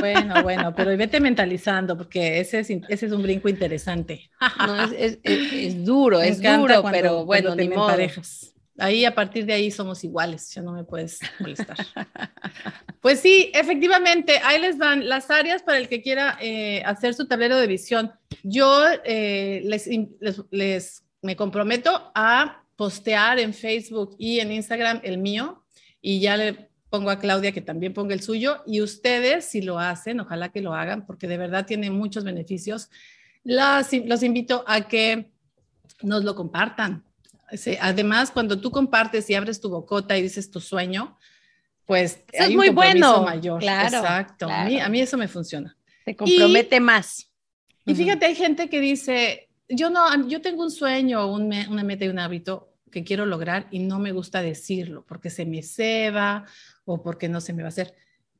Bueno, 0.00 0.42
bueno, 0.42 0.74
pero 0.74 0.96
vete 0.96 1.20
mentalizando 1.20 1.96
porque 1.96 2.40
ese 2.40 2.58
es, 2.58 2.70
ese 2.70 3.06
es 3.06 3.12
un 3.12 3.22
brinco 3.22 3.48
interesante. 3.48 4.28
No, 4.58 4.82
es, 4.86 5.18
es, 5.22 5.52
es, 5.52 5.84
duro, 5.84 6.20
es 6.20 6.42
duro, 6.42 6.82
pero 6.90 7.24
bueno, 7.24 7.54
ni 7.54 7.68
modo. 7.68 7.86
Parejas. 7.86 8.52
Ahí 8.76 9.04
a 9.04 9.14
partir 9.14 9.46
de 9.46 9.52
ahí 9.52 9.70
somos 9.70 10.02
iguales, 10.02 10.50
ya 10.52 10.62
no 10.62 10.72
me 10.72 10.82
puedes 10.82 11.20
molestar. 11.38 11.76
pues 13.00 13.20
sí, 13.20 13.52
efectivamente, 13.54 14.40
ahí 14.42 14.60
les 14.60 14.78
van 14.78 15.08
las 15.08 15.30
áreas 15.30 15.62
para 15.62 15.78
el 15.78 15.88
que 15.88 16.02
quiera 16.02 16.38
eh, 16.40 16.82
hacer 16.84 17.14
su 17.14 17.28
tablero 17.28 17.56
de 17.56 17.68
visión. 17.68 18.10
Yo 18.42 18.84
eh, 19.04 19.60
les, 19.64 19.86
les, 20.18 20.42
les, 20.50 21.04
me 21.22 21.36
comprometo 21.36 22.10
a 22.16 22.59
postear 22.80 23.38
en 23.38 23.52
Facebook 23.52 24.16
y 24.18 24.40
en 24.40 24.52
Instagram 24.52 25.00
el 25.02 25.18
mío 25.18 25.62
y 26.00 26.20
ya 26.20 26.38
le 26.38 26.70
pongo 26.88 27.10
a 27.10 27.18
Claudia 27.18 27.52
que 27.52 27.60
también 27.60 27.92
ponga 27.92 28.14
el 28.14 28.22
suyo 28.22 28.62
y 28.66 28.80
ustedes 28.80 29.44
si 29.44 29.60
lo 29.60 29.78
hacen, 29.78 30.18
ojalá 30.20 30.48
que 30.48 30.62
lo 30.62 30.72
hagan 30.72 31.04
porque 31.04 31.28
de 31.28 31.36
verdad 31.36 31.66
tiene 31.66 31.90
muchos 31.90 32.24
beneficios. 32.24 32.88
Las, 33.44 33.90
los 34.06 34.22
invito 34.22 34.64
a 34.66 34.88
que 34.88 35.30
nos 36.00 36.24
lo 36.24 36.34
compartan 36.34 37.04
además, 37.80 38.30
cuando 38.30 38.60
tú 38.60 38.70
compartes 38.70 39.28
y 39.30 39.34
abres 39.34 39.60
tu 39.60 39.68
bocota 39.68 40.16
y 40.16 40.22
dices 40.22 40.50
tu 40.50 40.60
sueño, 40.60 41.18
pues 41.84 42.22
es 42.32 42.50
muy 42.54 42.70
bueno. 42.70 43.24
mayor. 43.24 43.60
Claro, 43.60 43.98
Exacto. 43.98 44.48
A, 44.48 44.64
mí, 44.64 45.00
eso 45.00 45.16
me 45.18 45.28
funciona. 45.28 45.76
Te 46.04 46.16
compromete 46.16 46.80
más. 46.80 47.30
Y 47.84 47.94
fíjate, 47.94 48.26
hay 48.26 48.34
gente 48.34 48.68
que 48.68 48.80
dice, 48.80 49.50
yo 49.68 49.90
no, 49.90 50.28
yo 50.28 50.40
tengo 50.40 50.62
un 50.62 50.70
sueño, 50.70 51.26
una 51.26 51.82
meta 51.82 52.04
y 52.04 52.08
un 52.08 52.18
hábito 52.18 52.69
que 52.90 53.04
quiero 53.04 53.26
lograr 53.26 53.68
y 53.70 53.78
no 53.80 53.98
me 53.98 54.12
gusta 54.12 54.42
decirlo 54.42 55.04
porque 55.06 55.30
se 55.30 55.46
me 55.46 55.62
ceba 55.62 56.44
o 56.84 57.02
porque 57.02 57.28
no 57.28 57.40
se 57.40 57.52
me 57.52 57.62
va 57.62 57.68
a 57.68 57.70
hacer. 57.70 57.94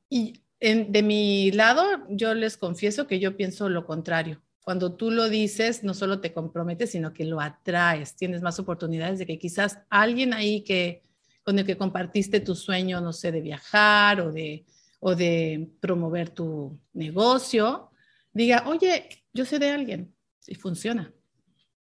Y 0.08 0.42
de 0.60 1.02
mi 1.02 1.50
lado, 1.52 1.82
yo 2.10 2.34
les 2.34 2.56
confieso 2.56 3.06
que 3.06 3.18
yo 3.18 3.36
pienso 3.36 3.68
lo 3.68 3.86
contrario. 3.86 4.42
Cuando 4.60 4.94
tú 4.94 5.10
lo 5.10 5.30
dices, 5.30 5.82
no 5.82 5.94
solo 5.94 6.20
te 6.20 6.34
comprometes, 6.34 6.90
sino 6.90 7.14
que 7.14 7.24
lo 7.24 7.40
atraes. 7.40 8.14
Tienes 8.14 8.42
más 8.42 8.58
oportunidades 8.58 9.18
de 9.18 9.26
que 9.26 9.38
quizás 9.38 9.78
alguien 9.88 10.34
ahí 10.34 10.62
que 10.62 11.02
con 11.42 11.58
el 11.58 11.64
que 11.64 11.78
compartiste 11.78 12.40
tu 12.40 12.54
sueño, 12.54 13.00
no 13.00 13.12
sé, 13.12 13.32
de 13.32 13.40
viajar 13.40 14.20
o 14.20 14.30
de, 14.30 14.66
o 15.00 15.14
de 15.14 15.70
promover 15.80 16.28
tu 16.30 16.78
negocio, 16.92 17.90
diga, 18.32 18.64
oye, 18.66 19.08
yo 19.32 19.46
sé 19.46 19.58
de 19.58 19.70
alguien, 19.70 20.14
si 20.38 20.54
funciona. 20.54 21.12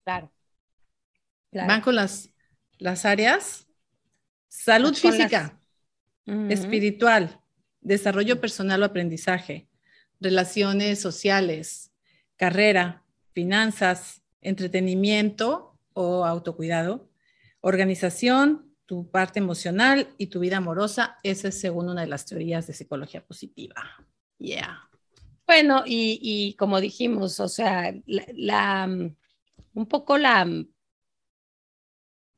Claro. 0.03 0.31
Van 1.51 1.81
con 1.81 1.95
las, 1.95 2.29
las 2.79 3.05
áreas, 3.05 3.67
salud 4.47 4.93
física, 4.93 5.59
espiritual, 6.49 7.41
desarrollo 7.81 8.41
personal 8.41 8.83
o 8.83 8.85
aprendizaje, 8.85 9.67
relaciones 10.19 10.99
sociales, 10.99 11.91
carrera, 12.35 13.03
finanzas, 13.33 14.21
entretenimiento 14.41 15.77
o 15.93 16.25
autocuidado, 16.25 17.09
organización, 17.61 18.73
tu 18.85 19.09
parte 19.09 19.39
emocional 19.39 20.07
y 20.17 20.27
tu 20.27 20.39
vida 20.39 20.57
amorosa. 20.57 21.17
Esa 21.23 21.49
es 21.49 21.59
según 21.59 21.89
una 21.89 22.01
de 22.01 22.07
las 22.07 22.25
teorías 22.25 22.67
de 22.67 22.73
psicología 22.73 23.23
positiva. 23.25 23.75
Yeah. 24.37 24.89
Bueno, 25.45 25.83
y, 25.85 26.55
como 26.59 26.81
dijimos, 26.81 27.39
o 27.39 27.47
sea, 27.47 27.93
la, 28.05 28.89
un 29.73 29.85
poco 29.85 30.17
la 30.17 30.45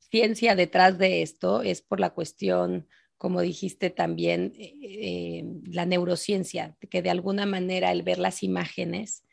ciencia 0.10 0.56
detrás 0.56 0.98
de 0.98 1.22
esto 1.22 1.62
es 1.62 1.82
por 1.82 2.00
la 2.00 2.12
cuestión, 2.12 2.88
como 3.18 3.42
dijiste 3.42 3.90
también, 3.90 4.54
eh, 4.58 4.74
eh, 4.82 5.44
la 5.66 5.86
neurociencia, 5.86 6.78
que 6.90 7.02
de 7.02 7.10
alguna 7.10 7.46
manera 7.46 7.92
el 7.92 8.04
ver 8.04 8.20
las 8.20 8.44
imágenes 8.44 9.24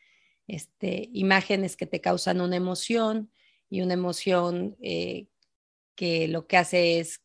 este, 0.47 1.09
imágenes 1.13 1.75
que 1.75 1.85
te 1.85 2.01
causan 2.01 2.41
una 2.41 2.55
emoción 2.55 3.31
y 3.69 3.81
una 3.81 3.93
emoción 3.93 4.77
eh, 4.81 5.27
que 5.95 6.27
lo 6.27 6.47
que 6.47 6.57
hace 6.57 6.99
es 6.99 7.21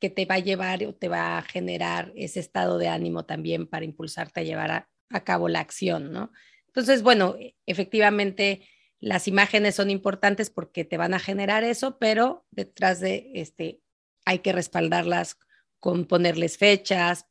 que 0.00 0.10
te 0.10 0.26
va 0.26 0.36
a 0.36 0.40
llevar 0.40 0.84
o 0.84 0.94
te 0.94 1.08
va 1.08 1.38
a 1.38 1.42
generar 1.42 2.12
ese 2.16 2.38
estado 2.38 2.78
de 2.78 2.88
ánimo 2.88 3.24
también 3.24 3.66
para 3.66 3.84
impulsarte 3.84 4.40
a 4.40 4.44
llevar 4.44 4.70
a, 4.70 4.90
a 5.10 5.24
cabo 5.24 5.48
la 5.48 5.60
acción, 5.60 6.12
¿no? 6.12 6.30
Entonces, 6.66 7.02
bueno, 7.02 7.36
e, 7.40 7.56
efectivamente 7.66 8.68
las 9.06 9.28
imágenes 9.28 9.76
son 9.76 9.88
importantes 9.88 10.50
porque 10.50 10.84
te 10.84 10.96
van 10.96 11.14
a 11.14 11.20
generar 11.20 11.62
eso, 11.62 11.96
pero 11.96 12.44
detrás 12.50 12.98
de 12.98 13.30
este 13.34 13.80
hay 14.24 14.40
que 14.40 14.52
respaldarlas 14.52 15.38
con 15.78 16.06
ponerles 16.06 16.58
fechas, 16.58 17.26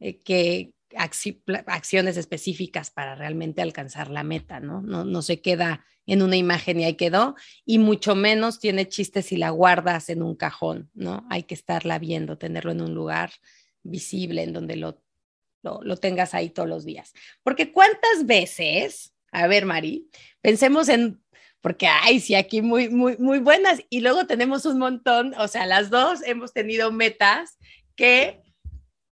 eh, 0.00 0.22
que 0.22 0.72
acciones 0.96 2.16
específicas 2.16 2.90
para 2.90 3.14
realmente 3.14 3.62
alcanzar 3.62 4.10
la 4.10 4.24
meta, 4.24 4.58
¿no? 4.58 4.82
¿no? 4.82 5.04
No 5.04 5.22
se 5.22 5.40
queda 5.40 5.84
en 6.04 6.22
una 6.22 6.34
imagen 6.34 6.80
y 6.80 6.84
ahí 6.84 6.94
quedó, 6.94 7.36
y 7.64 7.78
mucho 7.78 8.16
menos 8.16 8.58
tiene 8.58 8.88
chistes 8.88 9.26
si 9.26 9.36
la 9.36 9.50
guardas 9.50 10.08
en 10.08 10.24
un 10.24 10.34
cajón, 10.34 10.90
¿no? 10.94 11.24
Hay 11.30 11.44
que 11.44 11.54
estarla 11.54 12.00
viendo, 12.00 12.38
tenerlo 12.38 12.72
en 12.72 12.80
un 12.80 12.92
lugar 12.92 13.30
visible 13.84 14.42
en 14.42 14.52
donde 14.52 14.74
lo, 14.74 15.00
lo, 15.62 15.80
lo 15.80 15.96
tengas 15.96 16.34
ahí 16.34 16.50
todos 16.50 16.68
los 16.68 16.84
días. 16.84 17.12
Porque 17.44 17.70
cuántas 17.70 18.26
veces, 18.26 19.14
a 19.32 19.46
ver, 19.46 19.66
Mari, 19.66 20.08
pensemos 20.40 20.88
en 20.88 21.20
porque 21.60 21.86
ay, 21.86 22.20
sí, 22.20 22.34
aquí 22.34 22.62
muy, 22.62 22.88
muy, 22.88 23.16
muy 23.18 23.38
buenas. 23.38 23.80
Y 23.90 24.00
luego 24.00 24.26
tenemos 24.26 24.64
un 24.64 24.78
montón, 24.78 25.34
o 25.36 25.46
sea, 25.46 25.66
las 25.66 25.90
dos 25.90 26.20
hemos 26.24 26.52
tenido 26.52 26.90
metas 26.90 27.58
que 27.96 28.40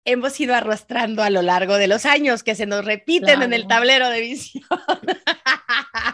hemos 0.05 0.39
ido 0.39 0.53
arrastrando 0.53 1.23
a 1.23 1.31
lo 1.31 1.41
largo 1.41 1.77
de 1.77 1.87
los 1.87 2.05
años, 2.05 2.43
que 2.43 2.53
se 2.53 2.67
nos 2.67 2.85
repiten 2.85 3.41
en 3.41 3.53
el 3.53 3.67
tablero 3.67 4.09
de 4.09 4.21
visión. 4.21 4.63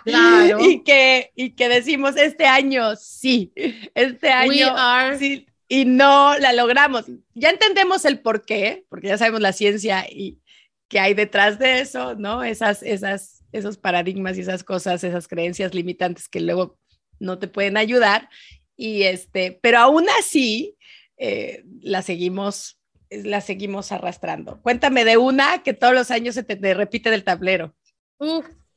Claro. 0.04 0.60
y, 0.62 0.84
que, 0.84 1.32
y 1.36 1.52
que 1.52 1.70
decimos, 1.70 2.16
este 2.16 2.46
año 2.46 2.96
sí, 2.96 3.52
este 3.94 4.30
año 4.30 4.74
sí, 5.20 5.46
y 5.68 5.86
no 5.86 6.38
la 6.40 6.54
logramos. 6.54 7.06
Ya 7.36 7.50
entendemos 7.50 8.06
el 8.06 8.20
por 8.20 8.44
qué, 8.44 8.86
porque 8.90 9.10
ya 9.10 9.18
sabemos 9.20 9.42
la 9.42 9.54
ciencia 9.54 10.08
y 10.10 10.40
que 10.88 11.00
hay 11.00 11.14
detrás 11.14 11.60
de 11.60 11.82
eso, 11.82 12.16
¿no? 12.16 12.44
Esas, 12.44 12.82
esas, 12.82 13.41
esos 13.52 13.78
paradigmas 13.78 14.38
y 14.38 14.42
esas 14.42 14.64
cosas, 14.64 15.04
esas 15.04 15.28
creencias 15.28 15.74
limitantes 15.74 16.28
que 16.30 16.42
luego 16.42 16.78
no 17.20 17.40
te 17.40 17.48
pueden 17.48 17.78
ayudar. 17.78 18.30
Y 18.76 19.04
este, 19.04 19.60
pero 19.62 19.80
aún 19.80 20.06
así, 20.20 20.78
eh, 21.18 21.64
la 21.82 22.02
seguimos 22.02 22.82
la 23.12 23.42
seguimos 23.42 23.92
arrastrando. 23.92 24.62
Cuéntame 24.62 25.06
de 25.06 25.18
una 25.18 25.64
que 25.64 25.74
todos 25.74 25.94
los 25.94 26.12
años 26.12 26.36
se 26.36 26.44
te, 26.44 26.74
repite 26.74 27.10
del 27.10 27.24
tablero. 27.24 27.76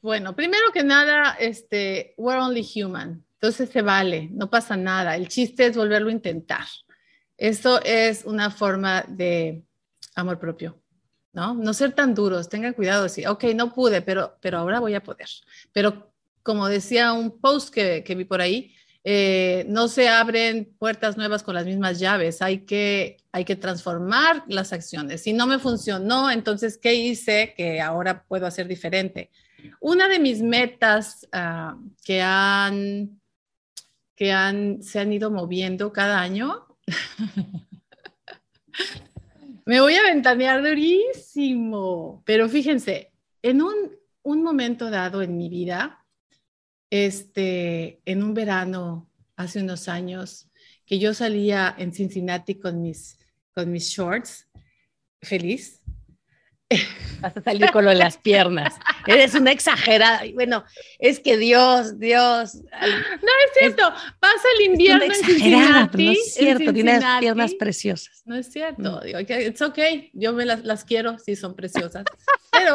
bueno, 0.03 0.35
primero 0.35 0.65
que 0.73 0.83
nada, 0.83 1.37
este, 1.39 2.15
we're 2.17 2.41
only 2.41 2.67
human, 2.75 3.25
entonces 3.35 3.71
se 3.71 3.83
vale, 3.83 4.29
no 4.33 4.51
pasa 4.51 4.77
nada. 4.77 5.17
El 5.17 5.29
chiste 5.29 5.67
es 5.67 5.77
volverlo 5.77 6.09
a 6.09 6.13
intentar. 6.13 6.67
Eso 7.37 7.83
es 7.83 8.25
una 8.25 8.51
forma 8.51 9.05
de 9.09 9.63
amor 10.15 10.39
propio, 10.39 10.81
¿no? 11.35 11.55
No 11.55 11.75
ser 11.75 11.93
tan 11.93 12.15
duros, 12.15 12.49
tengan 12.49 12.75
cuidado, 12.75 13.03
decir, 13.03 13.29
ok, 13.29 13.45
no 13.55 13.73
pude, 13.73 14.03
pero, 14.03 14.37
pero 14.41 14.59
ahora 14.59 14.81
voy 14.81 14.95
a 14.95 15.03
poder. 15.03 15.29
Pero 15.73 16.13
como 16.43 16.69
decía 16.69 17.13
un 17.13 17.41
post 17.41 17.73
que, 17.73 18.05
que 18.05 18.15
vi 18.15 18.25
por 18.25 18.41
ahí, 18.41 18.75
eh, 19.07 19.67
no 19.69 19.89
se 19.89 20.09
abren 20.09 20.75
puertas 20.79 21.19
nuevas 21.19 21.43
con 21.43 21.55
las 21.55 21.67
mismas 21.67 21.99
llaves, 21.99 22.41
hay 22.41 22.61
que, 22.61 23.19
hay 23.33 23.45
que 23.45 23.55
transformar 23.55 24.45
las 24.49 24.73
acciones. 24.73 25.23
Si 25.23 25.35
no 25.35 25.47
me 25.47 25.59
funcionó, 25.59 26.31
entonces, 26.31 26.79
¿qué 26.79 26.95
hice 26.95 27.53
que 27.55 27.83
ahora 27.83 28.25
puedo 28.25 28.47
hacer 28.47 28.67
diferente? 28.67 29.31
Una 29.81 30.09
de 30.09 30.19
mis 30.19 30.41
metas 30.41 31.29
uh, 31.35 31.79
que, 32.03 32.23
han, 32.23 33.21
que 34.17 34.33
han, 34.33 34.83
se 34.83 35.01
han 35.01 35.13
ido 35.13 35.31
moviendo 35.31 35.93
cada 35.93 36.21
año, 36.21 36.67
me 39.67 39.81
voy 39.81 39.95
a 39.95 40.03
ventanear 40.03 40.63
durísimo, 40.63 42.23
pero 42.27 42.49
fíjense, 42.49 43.13
en 43.43 43.63
un, 43.63 43.75
un 44.23 44.43
momento 44.43 44.91
dado 44.91 45.23
en 45.23 45.37
mi 45.37 45.49
vida, 45.49 46.05
este, 46.91 48.01
en 48.05 48.23
un 48.23 48.35
verano 48.35 49.11
hace 49.37 49.61
unos 49.61 49.89
años 49.89 50.49
que 50.87 50.99
yo 50.99 51.15
salía 51.15 51.75
en 51.79 51.93
Cincinnati 51.93 52.57
con 52.57 52.83
mis, 52.83 53.19
con 53.53 53.73
mis 53.73 53.89
shorts, 53.89 54.49
feliz. 55.21 55.84
Vas 57.21 57.37
a 57.37 57.43
salir 57.43 57.71
con 57.71 57.85
lo 57.85 57.91
de 57.91 57.97
las 57.97 58.19
piernas. 58.19 58.75
Eres 59.07 59.35
una 59.35 59.51
exagerada. 59.51 60.23
Bueno, 60.35 60.65
es 60.99 61.21
que 61.21 61.37
Dios, 61.37 61.99
Dios. 61.99 62.57
No 62.57 62.61
es 62.83 63.59
cierto. 63.59 63.83
Pasa 64.21 64.49
el 64.59 64.73
invierno 64.73 65.05
en 65.05 65.15
Cincinnati. 65.15 66.07
No 66.07 66.13
es 66.13 66.35
cierto, 66.35 66.73
tienes 66.73 67.03
piernas 67.21 67.55
preciosas. 67.55 68.23
No 68.27 68.37
es 68.37 68.53
cierto. 68.53 69.01
Mm. 69.01 69.05
Digo, 69.05 69.21
it's 69.21 69.63
okay. 69.63 70.11
Yo 70.13 70.33
me 70.33 70.45
las, 70.45 70.65
las 70.65 70.85
quiero, 70.85 71.19
sí 71.19 71.35
son 71.35 71.55
preciosas. 71.55 72.05
Pero, 72.53 72.75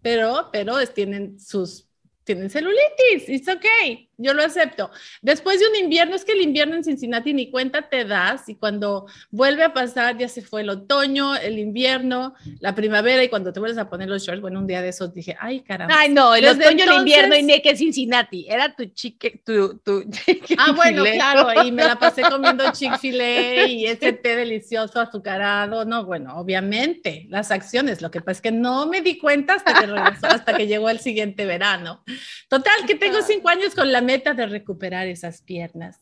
pero, 0.00 0.48
pero 0.52 0.86
tienen 0.86 1.40
sus 1.40 1.88
tienen 2.24 2.50
celulitis, 2.50 3.28
it's 3.28 3.48
okay, 3.48 4.08
yo 4.22 4.34
lo 4.34 4.42
acepto. 4.42 4.90
Después 5.20 5.60
de 5.60 5.66
un 5.68 5.76
invierno, 5.76 6.14
es 6.14 6.24
que 6.24 6.32
el 6.32 6.40
invierno 6.40 6.76
en 6.76 6.84
Cincinnati 6.84 7.34
ni 7.34 7.50
cuenta 7.50 7.88
te 7.88 8.04
das 8.04 8.48
y 8.48 8.54
cuando 8.54 9.06
vuelve 9.30 9.64
a 9.64 9.72
pasar, 9.72 10.16
ya 10.18 10.28
se 10.28 10.42
fue 10.42 10.62
el 10.62 10.70
otoño, 10.70 11.36
el 11.36 11.58
invierno, 11.58 12.34
la 12.60 12.74
primavera 12.74 13.22
y 13.22 13.28
cuando 13.28 13.52
te 13.52 13.60
vuelves 13.60 13.78
a 13.78 13.88
poner 13.88 14.08
los 14.08 14.22
shorts, 14.22 14.40
bueno, 14.40 14.60
un 14.60 14.66
día 14.66 14.82
de 14.82 14.88
esos 14.88 15.12
dije, 15.12 15.36
ay, 15.38 15.60
caramba. 15.60 15.94
Ay, 15.98 16.10
no, 16.12 16.34
el 16.34 16.46
otoño, 16.46 16.84
el 16.84 16.98
invierno 16.98 17.36
y 17.36 17.42
ni 17.42 17.60
que 17.60 17.76
Cincinnati, 17.76 18.46
era 18.48 18.74
tu 18.74 18.86
chique, 18.86 19.42
tu, 19.44 19.78
tu 19.78 20.04
Ah, 20.58 20.72
bueno, 20.72 21.04
claro, 21.04 21.64
y 21.64 21.72
me 21.72 21.84
la 21.84 21.96
pasé 21.98 22.22
comiendo 22.30 22.70
Chick-fil-A 22.72 23.66
y 23.66 23.86
ese 23.86 24.12
té 24.12 24.36
delicioso 24.36 25.00
azucarado, 25.00 25.84
no, 25.84 26.04
bueno, 26.04 26.36
obviamente, 26.36 27.26
las 27.28 27.50
acciones, 27.50 28.02
lo 28.02 28.10
que 28.10 28.20
pasa 28.20 28.32
es 28.32 28.40
que 28.42 28.52
no 28.52 28.86
me 28.86 29.00
di 29.00 29.18
cuenta 29.18 29.54
hasta 29.54 29.74
que 29.74 29.86
regresó, 29.86 30.26
hasta 30.26 30.56
que 30.56 30.66
llegó 30.66 30.88
el 30.90 31.00
siguiente 31.00 31.44
verano. 31.46 32.02
Total, 32.48 32.74
que 32.86 32.94
tengo 32.94 33.22
cinco 33.22 33.48
años 33.48 33.74
con 33.74 33.90
la 33.90 34.00
meta 34.12 34.34
de 34.34 34.46
recuperar 34.46 35.06
esas 35.06 35.42
piernas 35.42 35.98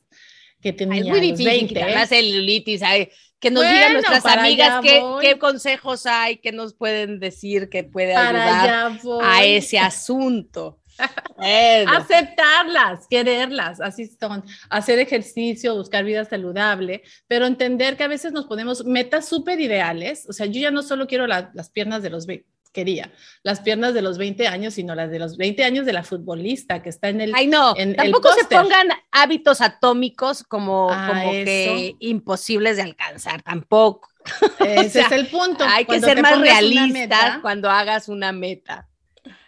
que 0.60 0.72
tenía. 0.72 1.00
es 1.00 1.08
muy 1.08 1.20
difícil 1.20 1.72
la 1.74 2.06
celulitis. 2.06 2.82
que 3.38 3.50
nos 3.50 3.62
digan 3.62 3.94
nuestras 3.94 4.26
amigas 4.26 4.82
qué, 4.82 5.38
consejos 5.38 6.06
hay, 6.06 6.36
que 6.38 6.52
nos 6.52 6.74
pueden 6.74 7.18
decir 7.20 7.68
que 7.68 7.84
puede 7.84 8.14
ayudar 8.14 8.98
a 9.22 9.44
ese 9.44 9.78
asunto. 9.78 10.78
Aceptarlas, 11.86 13.06
quererlas, 13.08 13.80
así 13.80 14.06
son, 14.06 14.44
hacer 14.68 14.98
ejercicio, 14.98 15.74
buscar 15.74 16.04
vida 16.04 16.26
saludable, 16.26 17.02
pero 17.26 17.46
entender 17.46 17.96
que 17.96 18.04
a 18.04 18.08
veces 18.08 18.32
nos 18.32 18.44
ponemos 18.44 18.84
metas 18.84 19.26
súper 19.26 19.60
ideales. 19.60 20.26
O 20.28 20.34
sea, 20.34 20.44
yo 20.44 20.60
ya 20.60 20.70
no 20.70 20.82
solo 20.82 21.06
quiero 21.06 21.26
las 21.26 21.70
piernas 21.70 22.02
de 22.02 22.10
los 22.10 22.26
quería 22.72 23.12
las 23.42 23.60
piernas 23.60 23.94
de 23.94 24.02
los 24.02 24.18
20 24.18 24.46
años, 24.48 24.74
sino 24.74 24.94
las 24.94 25.10
de 25.10 25.18
los 25.18 25.36
20 25.36 25.64
años 25.64 25.86
de 25.86 25.92
la 25.92 26.02
futbolista 26.02 26.82
que 26.82 26.88
está 26.88 27.08
en 27.08 27.20
el. 27.20 27.32
Ay, 27.34 27.46
no, 27.46 27.74
tampoco 27.96 28.32
se 28.32 28.44
pongan 28.44 28.88
hábitos 29.10 29.60
atómicos 29.60 30.44
como, 30.44 30.88
como 30.88 31.30
que 31.30 31.96
imposibles 32.00 32.76
de 32.76 32.82
alcanzar, 32.82 33.42
tampoco. 33.42 34.08
Ese 34.60 35.00
es 35.00 35.12
el 35.12 35.26
punto. 35.28 35.64
Hay 35.64 35.84
que 35.84 36.00
ser 36.00 36.20
más 36.22 36.38
realista 36.40 37.38
cuando 37.42 37.70
hagas 37.70 38.08
una 38.08 38.32
meta. 38.32 38.88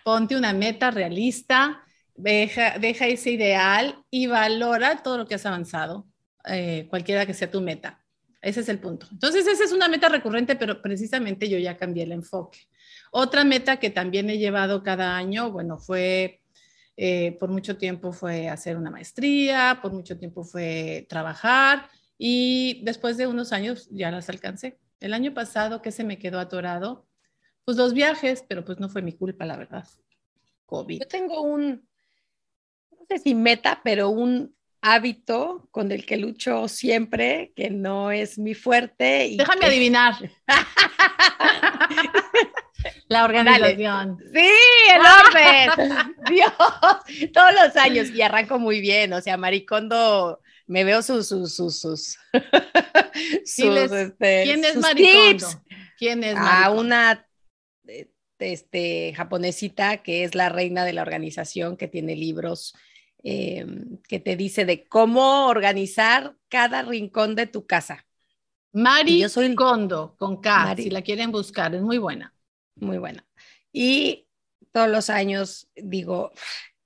Ponte 0.04 0.34
una 0.34 0.52
meta 0.52 0.90
realista, 0.90 1.84
deja, 2.16 2.78
deja 2.78 3.06
ese 3.06 3.30
ideal 3.30 4.04
y 4.10 4.26
valora 4.26 5.02
todo 5.02 5.18
lo 5.18 5.26
que 5.26 5.36
has 5.36 5.46
avanzado, 5.46 6.06
eh, 6.46 6.86
cualquiera 6.90 7.24
que 7.24 7.34
sea 7.34 7.50
tu 7.50 7.60
meta. 7.60 8.02
Ese 8.40 8.60
es 8.60 8.68
el 8.68 8.80
punto. 8.80 9.06
Entonces, 9.12 9.46
esa 9.46 9.62
es 9.62 9.70
una 9.70 9.86
meta 9.86 10.08
recurrente, 10.08 10.56
pero 10.56 10.82
precisamente 10.82 11.48
yo 11.48 11.58
ya 11.58 11.76
cambié 11.76 12.02
el 12.02 12.10
enfoque. 12.10 12.58
Otra 13.14 13.44
meta 13.44 13.76
que 13.76 13.90
también 13.90 14.30
he 14.30 14.38
llevado 14.38 14.82
cada 14.82 15.14
año, 15.18 15.50
bueno, 15.50 15.76
fue, 15.76 16.40
eh, 16.96 17.36
por 17.38 17.50
mucho 17.50 17.76
tiempo 17.76 18.10
fue 18.14 18.48
hacer 18.48 18.78
una 18.78 18.90
maestría, 18.90 19.80
por 19.82 19.92
mucho 19.92 20.18
tiempo 20.18 20.44
fue 20.44 21.04
trabajar 21.10 21.90
y 22.16 22.80
después 22.84 23.18
de 23.18 23.26
unos 23.26 23.52
años 23.52 23.86
ya 23.90 24.10
las 24.10 24.30
alcancé. 24.30 24.78
El 24.98 25.12
año 25.12 25.34
pasado, 25.34 25.82
¿qué 25.82 25.92
se 25.92 26.04
me 26.04 26.18
quedó 26.18 26.40
atorado? 26.40 27.06
Pues 27.66 27.76
los 27.76 27.92
viajes, 27.92 28.46
pero 28.48 28.64
pues 28.64 28.80
no 28.80 28.88
fue 28.88 29.02
mi 29.02 29.12
culpa, 29.12 29.44
la 29.44 29.58
verdad. 29.58 29.86
COVID. 30.64 31.00
Yo 31.00 31.06
tengo 31.06 31.42
un, 31.42 31.86
no 32.92 33.06
sé 33.10 33.18
si 33.18 33.34
meta, 33.34 33.82
pero 33.84 34.08
un 34.08 34.56
hábito 34.80 35.68
con 35.70 35.92
el 35.92 36.06
que 36.06 36.16
lucho 36.16 36.66
siempre, 36.66 37.52
que 37.54 37.68
no 37.68 38.10
es 38.10 38.38
mi 38.38 38.54
fuerte. 38.54 39.26
Y 39.26 39.36
Déjame 39.36 39.66
adivinar. 39.66 40.14
La 43.12 43.24
organización. 43.24 44.18
Sí, 44.32 44.48
el 44.94 45.02
orden. 45.02 46.14
Dios, 46.30 46.52
todos 47.32 47.52
los 47.52 47.76
años. 47.76 48.08
Y 48.08 48.22
arranco 48.22 48.58
muy 48.58 48.80
bien. 48.80 49.12
O 49.12 49.20
sea, 49.20 49.36
Maricondo, 49.36 50.40
me 50.66 50.84
veo 50.84 51.02
sus, 51.02 51.28
sus, 51.28 51.54
sus, 51.54 51.80
sus, 51.80 52.18
este, 53.44 54.44
¿Quién 54.44 54.64
es 54.64 54.76
Maricondo? 54.76 55.46
¿Quién 55.98 56.24
es 56.24 56.34
Maricondo? 56.34 56.64
A 56.64 56.70
una 56.70 57.28
eh, 57.86 58.10
este, 58.38 59.12
japonesita 59.14 59.98
que 59.98 60.24
es 60.24 60.34
la 60.34 60.48
reina 60.48 60.86
de 60.86 60.94
la 60.94 61.02
organización, 61.02 61.76
que 61.76 61.88
tiene 61.88 62.16
libros 62.16 62.74
em, 63.22 63.98
que 64.08 64.20
te 64.20 64.36
dice 64.36 64.64
de 64.64 64.88
cómo 64.88 65.48
organizar 65.48 66.34
cada 66.48 66.80
rincón 66.80 67.34
de 67.34 67.46
tu 67.46 67.66
casa. 67.66 68.06
Mari 68.72 69.20
yo 69.20 69.28
soy 69.28 69.54
Kondo, 69.54 70.16
con 70.18 70.40
K, 70.40 70.76
si 70.76 70.88
la 70.88 71.02
quieren 71.02 71.30
buscar, 71.30 71.74
es 71.74 71.82
muy 71.82 71.98
buena 71.98 72.32
muy 72.76 72.98
buena. 72.98 73.26
Y 73.72 74.26
todos 74.72 74.88
los 74.88 75.10
años 75.10 75.68
digo, 75.76 76.32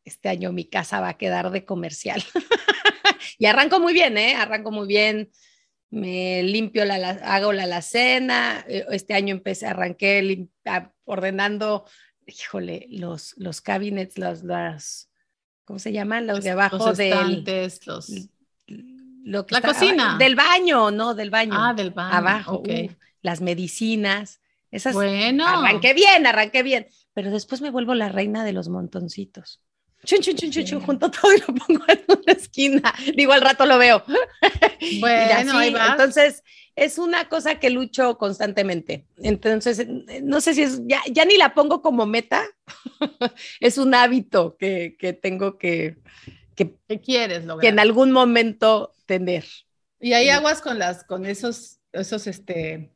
este 0.05 0.29
año 0.29 0.53
mi 0.53 0.65
casa 0.65 1.01
va 1.01 1.11
a 1.11 1.19
quedar 1.19 1.51
de 1.51 1.65
comercial. 1.65 2.23
y 3.39 3.47
arranco 3.47 3.81
muy 3.81 3.93
bien, 3.93 4.17
¿eh? 4.19 4.35
Arranco 4.35 4.71
muy 4.71 4.87
bien. 4.87 5.31
Me 5.91 6.43
limpio, 6.43 6.85
la, 6.85 6.97
hago 6.97 7.53
la 7.53 7.65
alacena. 7.65 8.65
Eh, 8.69 8.85
este 8.91 9.15
año 9.15 9.35
empecé, 9.35 9.67
arranqué 9.67 10.49
ordenando, 11.05 11.87
híjole, 12.27 12.87
los, 12.91 13.35
los 13.37 13.61
cabinets, 13.61 14.19
los, 14.19 14.43
las, 14.43 15.11
¿cómo 15.65 15.79
se 15.79 15.93
llaman? 15.93 16.27
Los 16.27 16.43
de 16.43 16.51
abajo 16.51 16.79
los 16.79 16.99
estantes, 16.99 17.87
los... 17.87 18.11
Lo 18.67 19.45
que 19.45 19.57
la 19.57 19.61
cocina. 19.61 20.17
Del 20.19 20.37
baño, 20.37 20.93
no, 20.93 21.15
del 21.15 21.31
baño. 21.31 21.55
Ah, 21.55 21.75
del 21.75 21.91
baño. 21.91 22.15
Abajo. 22.15 22.63
las 23.23 23.41
medicinas. 23.41 24.41
Esas, 24.77 24.95
bueno. 24.95 25.47
Arranqué 25.47 25.95
bien, 25.95 26.27
arranqué 26.27 26.63
bien. 26.63 26.87
Pero 27.15 27.31
después 27.31 27.63
me 27.63 27.71
vuelvo 27.71 27.95
la 27.95 28.11
reina 28.11 28.45
de 28.45 28.53
los 28.53 28.69
montoncitos. 28.69 29.63
Chun, 30.05 30.21
chun, 30.21 30.37
chun, 30.37 30.65
chun, 30.65 30.81
junto 30.81 31.11
todo 31.11 31.33
y 31.33 31.41
lo 31.41 31.47
pongo 31.47 31.85
en 31.89 32.05
una 32.07 32.33
esquina. 32.33 32.95
Digo, 33.17 33.33
al 33.33 33.41
rato 33.41 33.67
lo 33.67 33.79
veo. 33.79 34.05
Bueno, 35.01 35.59
ahí 35.59 35.73
va. 35.73 35.89
Entonces, 35.93 36.45
es 36.77 36.99
una 36.99 37.29
cosa 37.29 37.59
que 37.59 37.71
lucho 37.71 38.19
constantemente. 38.19 39.07
Entonces, 39.17 39.87
no 40.23 40.41
sé 40.43 40.55
si 40.55 40.63
es, 40.63 40.83
ya, 40.87 41.01
ya 41.11 41.25
ni 41.25 41.39
la 41.39 41.55
pongo 41.55 41.81
como 41.81 42.05
meta. 42.05 42.45
es 43.61 43.79
un 43.79 43.95
hábito 43.95 44.57
que, 44.59 44.97
que 44.99 45.15
tengo 45.15 45.57
que, 45.57 45.97
que, 46.55 46.77
quieres 47.01 47.47
lograr. 47.47 47.63
Que 47.63 47.69
en 47.69 47.79
algún 47.79 48.13
momento 48.13 48.95
tener. 49.07 49.45
Y 49.99 50.13
hay 50.13 50.29
aguas 50.29 50.61
con 50.61 50.79
las, 50.79 51.05
con 51.05 51.25
esos, 51.25 51.81
esos, 51.93 52.27
este, 52.27 52.93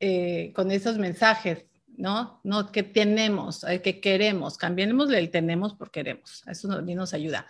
eh, 0.00 0.52
con 0.54 0.70
esos 0.70 0.98
mensajes, 0.98 1.64
¿no? 1.96 2.40
No 2.44 2.70
que 2.70 2.82
tenemos, 2.82 3.64
eh, 3.64 3.82
que 3.82 4.00
queremos, 4.00 4.56
cambiemos 4.56 5.10
el 5.10 5.30
tenemos 5.30 5.74
por 5.74 5.90
queremos. 5.90 6.44
Eso 6.46 6.68
nos, 6.68 6.82
nos 6.84 7.14
ayuda. 7.14 7.46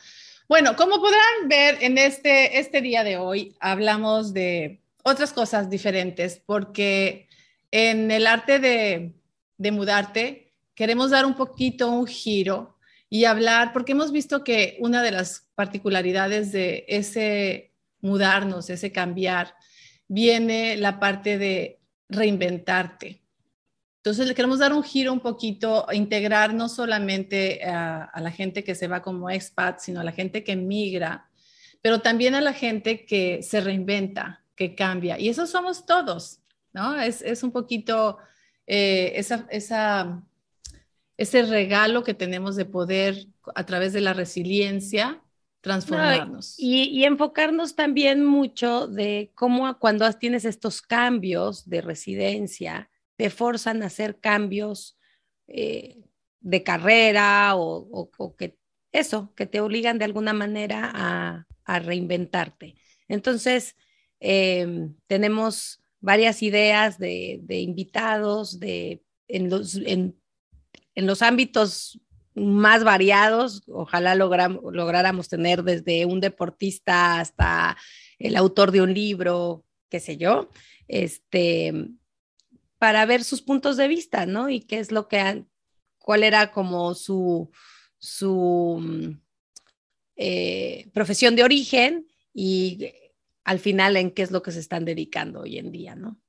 Bueno, 0.48 0.74
como 0.76 0.96
podrán 1.00 1.48
ver 1.48 1.78
en 1.82 1.98
este, 1.98 2.58
este 2.58 2.80
día 2.80 3.04
de 3.04 3.18
hoy, 3.18 3.54
hablamos 3.60 4.32
de 4.32 4.80
otras 5.02 5.32
cosas 5.32 5.68
diferentes, 5.68 6.40
porque 6.44 7.28
en 7.70 8.10
el 8.10 8.26
arte 8.26 8.58
de, 8.58 9.12
de 9.58 9.70
mudarte, 9.70 10.54
queremos 10.74 11.10
dar 11.10 11.26
un 11.26 11.34
poquito 11.34 11.90
un 11.90 12.06
giro 12.06 12.78
y 13.10 13.24
hablar, 13.24 13.72
porque 13.72 13.92
hemos 13.92 14.12
visto 14.12 14.44
que 14.44 14.76
una 14.80 15.02
de 15.02 15.10
las 15.10 15.46
particularidades 15.54 16.52
de 16.52 16.84
ese 16.88 17.72
mudarnos, 18.00 18.70
ese 18.70 18.92
cambiar, 18.92 19.54
viene 20.06 20.76
la 20.76 21.00
parte 21.00 21.36
de 21.36 21.77
reinventarte. 22.08 23.20
Entonces 23.98 24.26
le 24.26 24.34
queremos 24.34 24.60
dar 24.60 24.72
un 24.72 24.82
giro 24.82 25.12
un 25.12 25.20
poquito, 25.20 25.86
integrar 25.92 26.54
no 26.54 26.68
solamente 26.68 27.62
a, 27.64 28.10
la 28.20 28.30
gente 28.30 28.64
que 28.64 28.74
se 28.74 28.88
va 28.88 29.02
como 29.02 29.28
expat, 29.28 29.80
sino 29.80 30.00
a 30.00 30.04
la 30.04 30.12
gente 30.12 30.44
que 30.44 30.56
migra, 30.56 31.28
pero 31.82 32.00
también 32.00 32.34
a 32.34 32.40
la 32.40 32.52
gente 32.52 33.04
que 33.04 33.42
se 33.42 33.60
reinventa, 33.60 34.44
que 34.54 34.74
cambia. 34.74 35.18
Y 35.18 35.28
eso 35.28 35.46
somos 35.46 35.84
todos, 35.84 36.40
¿no? 36.72 36.98
Es, 37.00 37.42
un 37.42 37.52
poquito 37.52 38.18
eh, 38.66 39.12
esa, 39.16 39.46
ese 41.16 41.42
regalo 41.42 42.02
que 42.04 42.14
tenemos 42.14 42.56
de 42.56 42.64
poder 42.64 43.26
a 43.54 43.66
través 43.66 43.92
de 43.92 44.00
la 44.00 44.14
resiliencia 44.14 45.20
transformarnos. 45.60 46.54
y, 46.58 47.04
enfocarnos 47.04 47.74
también 47.74 48.24
mucho 48.24 48.86
de 48.86 49.32
cómo 49.34 49.78
cuando 49.78 50.10
tienes 50.12 50.44
estos 50.44 50.82
cambios 50.82 51.68
de 51.68 51.80
residencia, 51.80 52.90
te 53.16 53.30
forzan 53.30 53.82
a 53.82 53.86
hacer 53.86 54.20
cambios 54.20 54.96
eh, 55.48 56.04
de 56.40 56.62
carrera 56.62 57.56
o, 57.56 58.10
que 58.38 58.56
eso, 58.92 59.34
que 59.34 59.46
te 59.46 59.60
obligan 59.60 59.98
de 59.98 60.04
alguna 60.04 60.32
manera 60.32 60.92
a, 60.94 61.44
reinventarte. 61.80 62.76
Entonces, 63.08 63.76
em, 64.20 64.94
tenemos 65.06 65.82
varias 66.00 66.42
ideas 66.42 66.98
de, 66.98 67.42
invitados, 67.48 68.58
de 68.58 69.02
en 69.26 69.50
los, 69.50 69.74
en, 69.74 70.16
los 70.94 71.20
ámbitos 71.20 72.00
más 72.34 72.84
variados. 72.84 73.62
Ojalá 73.68 74.14
lográramos 74.14 75.28
tener 75.28 75.62
desde 75.62 76.06
un 76.06 76.20
deportista 76.20 77.20
hasta 77.20 77.76
el 78.18 78.36
autor 78.36 78.72
de 78.72 78.82
un 78.82 78.94
libro, 78.94 79.64
qué 79.88 80.00
sé 80.00 80.16
yo, 80.16 80.50
este, 80.86 81.72
para 82.78 83.06
ver 83.06 83.24
sus 83.24 83.42
puntos 83.42 83.76
de 83.76 83.88
vista, 83.88 84.26
¿no? 84.26 84.48
Y 84.48 84.60
qué 84.60 84.78
es 84.78 84.92
lo 84.92 85.08
que, 85.08 85.44
cuál 85.98 86.22
era 86.22 86.52
como 86.52 86.94
su, 86.94 87.50
su 87.98 89.18
eh, 90.16 90.90
profesión 90.92 91.36
de 91.36 91.44
origen 91.44 92.06
y 92.32 92.92
al 93.44 93.58
final 93.58 93.96
en 93.96 94.10
qué 94.10 94.22
es 94.22 94.30
lo 94.30 94.42
que 94.42 94.52
se 94.52 94.60
están 94.60 94.84
dedicando 94.84 95.40
hoy 95.40 95.58
en 95.58 95.72
día, 95.72 95.94
¿no? 95.94 96.20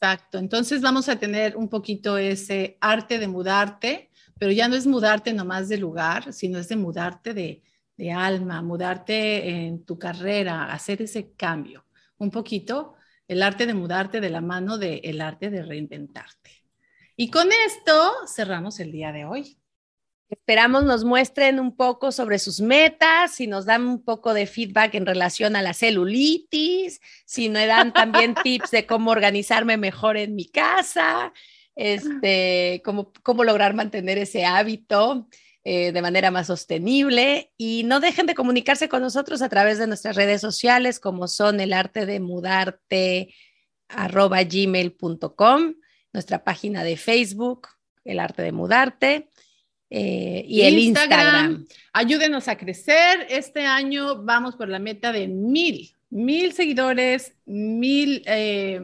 Exacto, 0.00 0.38
entonces 0.38 0.82
vamos 0.82 1.08
a 1.08 1.18
tener 1.18 1.56
un 1.56 1.68
poquito 1.70 2.18
ese 2.18 2.76
arte 2.82 3.18
de 3.18 3.28
mudarte, 3.28 4.10
pero 4.38 4.52
ya 4.52 4.68
no 4.68 4.76
es 4.76 4.86
mudarte 4.86 5.32
nomás 5.32 5.68
de 5.70 5.78
lugar, 5.78 6.34
sino 6.34 6.58
es 6.58 6.68
de 6.68 6.76
mudarte 6.76 7.32
de, 7.32 7.62
de 7.96 8.12
alma, 8.12 8.60
mudarte 8.60 9.48
en 9.48 9.84
tu 9.86 9.98
carrera, 9.98 10.70
hacer 10.72 11.00
ese 11.00 11.32
cambio. 11.32 11.86
Un 12.18 12.30
poquito 12.30 12.94
el 13.26 13.42
arte 13.42 13.66
de 13.66 13.72
mudarte 13.74 14.20
de 14.20 14.30
la 14.30 14.42
mano 14.42 14.76
del 14.76 15.00
el 15.02 15.20
arte 15.22 15.50
de 15.50 15.62
reinventarte. 15.62 16.50
Y 17.16 17.30
con 17.30 17.48
esto 17.66 18.12
cerramos 18.26 18.78
el 18.80 18.92
día 18.92 19.12
de 19.12 19.24
hoy. 19.24 19.58
Esperamos 20.28 20.84
nos 20.84 21.04
muestren 21.04 21.60
un 21.60 21.76
poco 21.76 22.10
sobre 22.10 22.40
sus 22.40 22.60
metas, 22.60 23.34
si 23.34 23.46
nos 23.46 23.64
dan 23.64 23.86
un 23.86 24.02
poco 24.02 24.34
de 24.34 24.46
feedback 24.46 24.94
en 24.96 25.06
relación 25.06 25.54
a 25.54 25.62
la 25.62 25.72
celulitis, 25.72 27.00
si 27.24 27.48
me 27.48 27.66
dan 27.66 27.92
también 27.92 28.34
tips 28.42 28.72
de 28.72 28.86
cómo 28.86 29.12
organizarme 29.12 29.76
mejor 29.76 30.16
en 30.16 30.34
mi 30.34 30.46
casa, 30.46 31.32
este, 31.76 32.82
cómo, 32.84 33.12
cómo 33.22 33.44
lograr 33.44 33.74
mantener 33.74 34.18
ese 34.18 34.44
hábito. 34.44 35.28
Eh, 35.68 35.90
de 35.90 36.00
manera 36.00 36.30
más 36.30 36.46
sostenible 36.46 37.52
y 37.56 37.82
no 37.82 37.98
dejen 37.98 38.26
de 38.26 38.36
comunicarse 38.36 38.88
con 38.88 39.02
nosotros 39.02 39.42
a 39.42 39.48
través 39.48 39.78
de 39.78 39.88
nuestras 39.88 40.14
redes 40.14 40.40
sociales 40.40 41.00
como 41.00 41.26
son 41.26 41.58
el 41.58 41.72
arte 41.72 42.06
de 42.06 42.20
mudarte 42.20 43.34
arroba 43.88 44.44
gmail.com, 44.44 45.74
nuestra 46.12 46.44
página 46.44 46.84
de 46.84 46.96
Facebook, 46.96 47.66
el 48.04 48.20
arte 48.20 48.42
de 48.42 48.52
mudarte. 48.52 49.28
Eh, 49.90 50.44
y 50.48 50.62
el 50.62 50.78
Instagram. 50.78 51.66
Ayúdenos 51.92 52.48
a 52.48 52.56
crecer. 52.56 53.26
Este 53.28 53.64
año 53.64 54.22
vamos 54.22 54.56
por 54.56 54.68
la 54.68 54.78
meta 54.78 55.12
de 55.12 55.28
mil, 55.28 55.94
mil 56.10 56.52
seguidores, 56.52 57.34
mil 57.44 58.22
eh, 58.26 58.80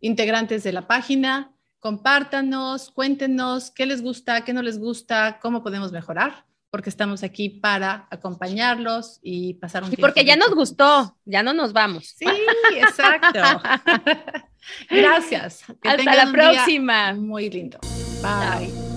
integrantes 0.00 0.62
de 0.62 0.72
la 0.72 0.86
página 0.86 1.50
compártanos, 1.84 2.90
cuéntenos 2.90 3.70
qué 3.70 3.84
les 3.84 4.00
gusta, 4.00 4.42
qué 4.42 4.54
no 4.54 4.62
les 4.62 4.78
gusta, 4.78 5.38
cómo 5.38 5.62
podemos 5.62 5.92
mejorar, 5.92 6.46
porque 6.70 6.88
estamos 6.88 7.22
aquí 7.22 7.50
para 7.50 8.08
acompañarlos 8.10 9.20
y 9.22 9.52
pasar 9.52 9.82
un 9.82 9.90
tiempo. 9.90 10.00
Y 10.00 10.02
porque 10.02 10.24
ya 10.24 10.34
nos 10.34 10.54
gustó, 10.54 11.18
ya 11.26 11.42
no 11.42 11.52
nos 11.52 11.74
vamos. 11.74 12.14
Sí, 12.16 12.24
exacto. 12.74 13.38
Gracias. 14.88 15.62
Hasta 15.82 16.24
la 16.24 16.32
próxima. 16.32 17.12
Muy 17.12 17.50
lindo. 17.50 17.78
Bye. 18.22 18.93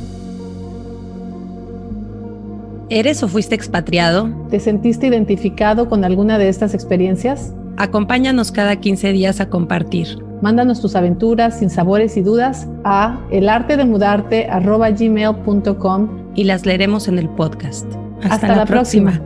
¿Eres 2.90 3.24
o 3.24 3.28
fuiste 3.28 3.56
expatriado? 3.56 4.30
¿Te 4.50 4.60
sentiste 4.60 5.08
identificado 5.08 5.90
con 5.90 6.06
alguna 6.06 6.38
de 6.38 6.50
estas 6.50 6.74
experiencias? 6.74 7.54
Acompáñanos 7.78 8.52
cada 8.52 8.78
15 8.78 9.12
días 9.12 9.40
a 9.40 9.50
compartir 9.50 10.28
Mándanos 10.42 10.82
tus 10.82 10.96
aventuras, 10.96 11.60
sin 11.60 11.70
sabores 11.70 12.18
y 12.18 12.22
dudas 12.22 12.68
a 12.84 13.20
elartedemudarte.gmail.com 13.32 16.10
y 16.36 16.44
las 16.44 16.66
leeremos 16.66 17.08
en 17.08 17.18
el 17.18 17.30
podcast. 17.30 17.90
Hasta, 18.30 18.54
la, 18.56 18.66
próxima. 18.66 19.22